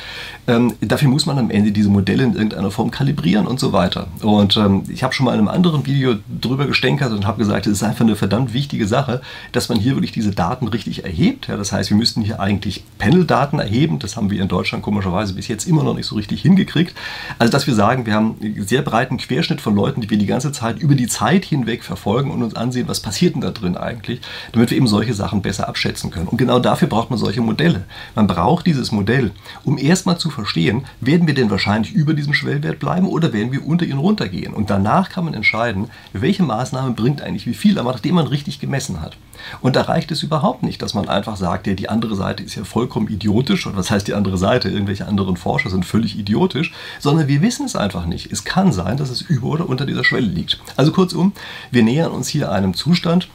ähm, 0.46 0.74
dafür 0.80 1.08
muss 1.08 1.26
man 1.26 1.38
am 1.38 1.50
Ende 1.50 1.72
diese 1.72 1.90
Modelle 1.90 2.24
in 2.24 2.32
irgendeiner 2.34 2.70
Form 2.70 2.90
kalibrieren 2.90 3.46
und 3.46 3.60
so 3.60 3.72
weiter. 3.72 4.06
Und 4.22 4.56
ähm, 4.56 4.84
ich 4.88 5.02
habe 5.02 5.12
schon 5.12 5.26
mal 5.26 5.34
in 5.34 5.40
einem 5.40 5.48
anderen 5.48 5.84
Video 5.84 6.14
drüber 6.40 6.66
gestänkert 6.66 7.12
und 7.12 7.26
habe 7.26 7.38
gesagt, 7.38 7.57
es 7.66 7.72
ist 7.78 7.82
einfach 7.82 8.04
eine 8.04 8.16
verdammt 8.16 8.52
wichtige 8.52 8.86
Sache, 8.86 9.20
dass 9.52 9.68
man 9.68 9.78
hier 9.78 9.94
wirklich 9.94 10.12
diese 10.12 10.30
Daten 10.30 10.68
richtig 10.68 11.04
erhebt. 11.04 11.48
Ja, 11.48 11.56
das 11.56 11.72
heißt, 11.72 11.90
wir 11.90 11.96
müssten 11.96 12.22
hier 12.22 12.40
eigentlich 12.40 12.84
Panel-Daten 12.98 13.58
erheben. 13.58 13.98
Das 13.98 14.16
haben 14.16 14.30
wir 14.30 14.40
in 14.40 14.48
Deutschland 14.48 14.82
komischerweise 14.82 15.34
bis 15.34 15.48
jetzt 15.48 15.66
immer 15.66 15.82
noch 15.82 15.94
nicht 15.94 16.06
so 16.06 16.16
richtig 16.16 16.42
hingekriegt. 16.42 16.94
Also, 17.38 17.50
dass 17.50 17.66
wir 17.66 17.74
sagen, 17.74 18.06
wir 18.06 18.14
haben 18.14 18.36
einen 18.40 18.66
sehr 18.66 18.82
breiten 18.82 19.18
Querschnitt 19.18 19.60
von 19.60 19.74
Leuten, 19.74 20.00
die 20.00 20.10
wir 20.10 20.18
die 20.18 20.26
ganze 20.26 20.52
Zeit 20.52 20.78
über 20.78 20.94
die 20.94 21.06
Zeit 21.08 21.44
hinweg 21.44 21.84
verfolgen 21.84 22.30
und 22.30 22.42
uns 22.42 22.54
ansehen, 22.54 22.88
was 22.88 23.00
passiert 23.00 23.34
denn 23.34 23.40
da 23.40 23.50
drin 23.50 23.76
eigentlich, 23.76 24.20
damit 24.52 24.70
wir 24.70 24.76
eben 24.76 24.86
solche 24.86 25.14
Sachen 25.14 25.42
besser 25.42 25.68
abschätzen 25.68 26.10
können. 26.10 26.28
Und 26.28 26.38
genau 26.38 26.58
dafür 26.58 26.88
braucht 26.88 27.10
man 27.10 27.18
solche 27.18 27.40
Modelle. 27.40 27.84
Man 28.14 28.26
braucht 28.26 28.66
dieses 28.66 28.92
Modell, 28.92 29.32
um 29.64 29.78
erstmal 29.78 30.18
zu 30.18 30.30
verstehen, 30.30 30.84
werden 31.00 31.26
wir 31.26 31.34
denn 31.34 31.50
wahrscheinlich 31.50 31.92
über 31.92 32.14
diesem 32.14 32.34
Schwellwert 32.34 32.78
bleiben 32.78 33.06
oder 33.06 33.32
werden 33.32 33.52
wir 33.52 33.66
unter 33.66 33.84
ihn 33.84 33.98
runtergehen. 33.98 34.54
Und 34.54 34.70
danach 34.70 35.08
kann 35.10 35.24
man 35.24 35.34
entscheiden, 35.34 35.90
welche 36.12 36.42
Maßnahme 36.42 36.92
bringt 36.92 37.22
eigentlich 37.22 37.46
wie 37.48 37.54
viel, 37.54 37.78
aber 37.78 37.92
nachdem 37.92 38.14
man 38.14 38.26
richtig 38.26 38.60
gemessen 38.60 39.00
hat. 39.00 39.16
Und 39.60 39.76
da 39.76 39.82
reicht 39.82 40.10
es 40.12 40.22
überhaupt 40.22 40.62
nicht, 40.62 40.82
dass 40.82 40.94
man 40.94 41.08
einfach 41.08 41.36
sagt, 41.36 41.66
ja, 41.66 41.74
die 41.74 41.88
andere 41.88 42.14
Seite 42.14 42.42
ist 42.42 42.54
ja 42.54 42.64
vollkommen 42.64 43.08
idiotisch. 43.08 43.66
Und 43.66 43.76
was 43.76 43.90
heißt 43.90 44.06
die 44.06 44.14
andere 44.14 44.38
Seite? 44.38 44.68
Irgendwelche 44.68 45.06
anderen 45.06 45.36
Forscher 45.36 45.70
sind 45.70 45.84
völlig 45.84 46.18
idiotisch, 46.18 46.72
sondern 47.00 47.28
wir 47.28 47.42
wissen 47.42 47.66
es 47.66 47.76
einfach 47.76 48.06
nicht. 48.06 48.30
Es 48.30 48.44
kann 48.44 48.72
sein, 48.72 48.96
dass 48.96 49.10
es 49.10 49.22
über 49.22 49.48
oder 49.48 49.68
unter 49.68 49.86
dieser 49.86 50.04
Schwelle 50.04 50.26
liegt. 50.26 50.60
Also 50.76 50.92
kurzum, 50.92 51.32
wir 51.70 51.82
nähern 51.82 52.12
uns 52.12 52.28
hier 52.28 52.52
einem 52.52 52.74
Zustand, 52.74 53.28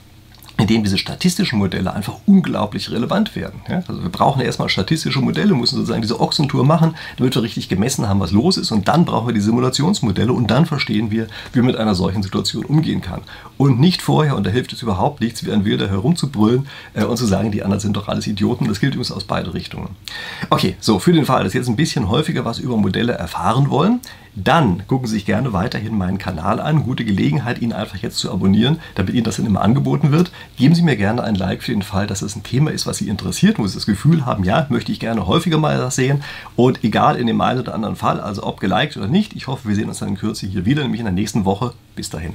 in 0.58 0.68
dem 0.68 0.84
diese 0.84 0.98
statistischen 0.98 1.58
Modelle 1.58 1.94
einfach 1.94 2.16
unglaublich 2.28 2.92
relevant 2.92 3.36
werden. 3.36 3.62
Ja? 3.68 3.84
Also 3.88 4.04
wir 4.04 4.10
brauchen 4.10 4.42
erstmal 4.42 4.70
statistische 4.70 5.20
Modelle, 5.20 5.56
müssen 5.56 5.76
sozusagen 5.76 6.02
diese 6.02 6.20
Ochsentour 6.20 6.64
machen, 6.64 6.96
damit 7.18 7.36
wir 7.36 7.42
richtig 7.42 7.70
gemessen 7.70 8.08
haben, 8.08 8.20
was 8.20 8.32
los 8.32 8.58
ist. 8.58 8.72
Und 8.72 8.88
dann 8.88 9.06
brauchen 9.06 9.28
wir 9.28 9.34
die 9.34 9.42
Simulationsmodelle 9.42 10.32
und 10.32 10.52
dann 10.52 10.66
verstehen 10.66 11.10
wir, 11.10 11.28
wie 11.54 11.60
man 11.60 11.68
mit 11.68 11.78
einer 11.78 11.96
solchen 11.96 12.22
Situation 12.22 12.66
umgehen 12.66 13.02
kann. 13.02 13.22
Und 13.58 13.80
nicht 13.80 14.02
vorher, 14.02 14.36
und 14.36 14.46
da 14.46 14.52
hilft 14.52 14.74
es 14.74 14.82
überhaupt 14.82 15.22
nichts, 15.22 15.44
wie 15.44 15.52
ein 15.52 15.66
Wilder 15.66 15.90
herumzubrüllen 15.90 16.68
äh, 16.94 17.04
und 17.04 17.18
zu 17.18 17.26
sagen, 17.26 17.52
die 17.52 17.64
anderen 17.64 17.80
sind 17.80 17.98
doch 17.98 18.08
alles 18.08 18.28
Idioten. 18.28 18.68
Das 18.68 18.80
gilt 18.80 18.94
übrigens 18.94 19.12
aus 19.12 19.24
beide 19.24 19.54
Richtungen. 19.54 19.90
Okay, 20.50 20.76
so 20.80 21.00
für 21.00 21.14
den 21.14 21.26
Fall, 21.26 21.44
dass 21.44 21.54
jetzt 21.54 21.68
ein 21.68 21.76
bisschen 21.76 22.10
häufiger 22.10 22.46
was 22.46 22.60
über 22.60 22.78
Modelle 22.78 23.14
erfahren 23.14 23.70
wollen, 23.70 24.02
dann 24.36 24.86
gucken 24.88 25.08
Sie 25.08 25.16
sich 25.16 25.26
gerne 25.26 25.54
weiterhin 25.54 25.98
meinen 25.98 26.18
Kanal 26.18 26.60
an. 26.60 26.84
Gute 26.84 27.06
Gelegenheit, 27.06 27.62
ihn 27.62 27.74
einfach 27.74 27.98
jetzt 27.98 28.18
zu 28.18 28.32
abonnieren, 28.32 28.80
damit 28.96 29.14
Ihnen 29.14 29.24
das 29.24 29.38
dann 29.38 29.46
immer 29.46 29.62
angeboten 29.62 30.12
wird. 30.12 30.32
Geben 30.58 30.76
Sie 30.76 30.82
mir 30.82 30.96
gerne 30.96 31.24
ein 31.24 31.36
Like 31.36 31.64
für 31.64 31.72
den 31.72 31.82
Fall, 31.82 32.08
dass 32.08 32.22
es 32.22 32.36
ein 32.36 32.44
Thema 32.44 32.72
ist, 32.72 32.88
was 32.88 32.98
Sie 32.98 33.10
interessiert, 33.10 33.60
wo 33.60 33.68
Sie 33.68 33.76
das 33.76 33.86
Gefühl 33.86 34.26
haben, 34.26 34.44
ja, 34.44 34.66
möchte 34.70 34.92
ich 34.92 35.00
gerne 35.00 35.28
häufiger 35.28 35.58
mal 35.58 35.78
das 35.78 35.96
sehen. 35.96 36.24
Und 36.56 36.84
egal 36.84 37.18
in 37.18 37.28
dem 37.28 37.42
einen 37.42 37.60
oder 37.60 37.76
anderen 37.76 37.96
Fall, 37.96 38.20
also 38.20 38.44
ob 38.44 38.60
geliked 38.60 38.98
oder 38.98 39.08
nicht, 39.08 39.36
ich 39.36 39.48
hoffe, 39.48 39.68
wir 39.68 39.76
sehen 39.76 39.90
uns 39.90 40.00
dann 40.00 40.10
in 40.10 40.18
Kürze 40.18 40.48
hier 40.48 40.66
wieder, 40.66 40.82
nämlich 40.82 41.00
in 41.00 41.06
der 41.06 41.14
nächsten 41.14 41.46
Woche. 41.46 41.74
Bis 41.96 42.10
dahin. 42.10 42.32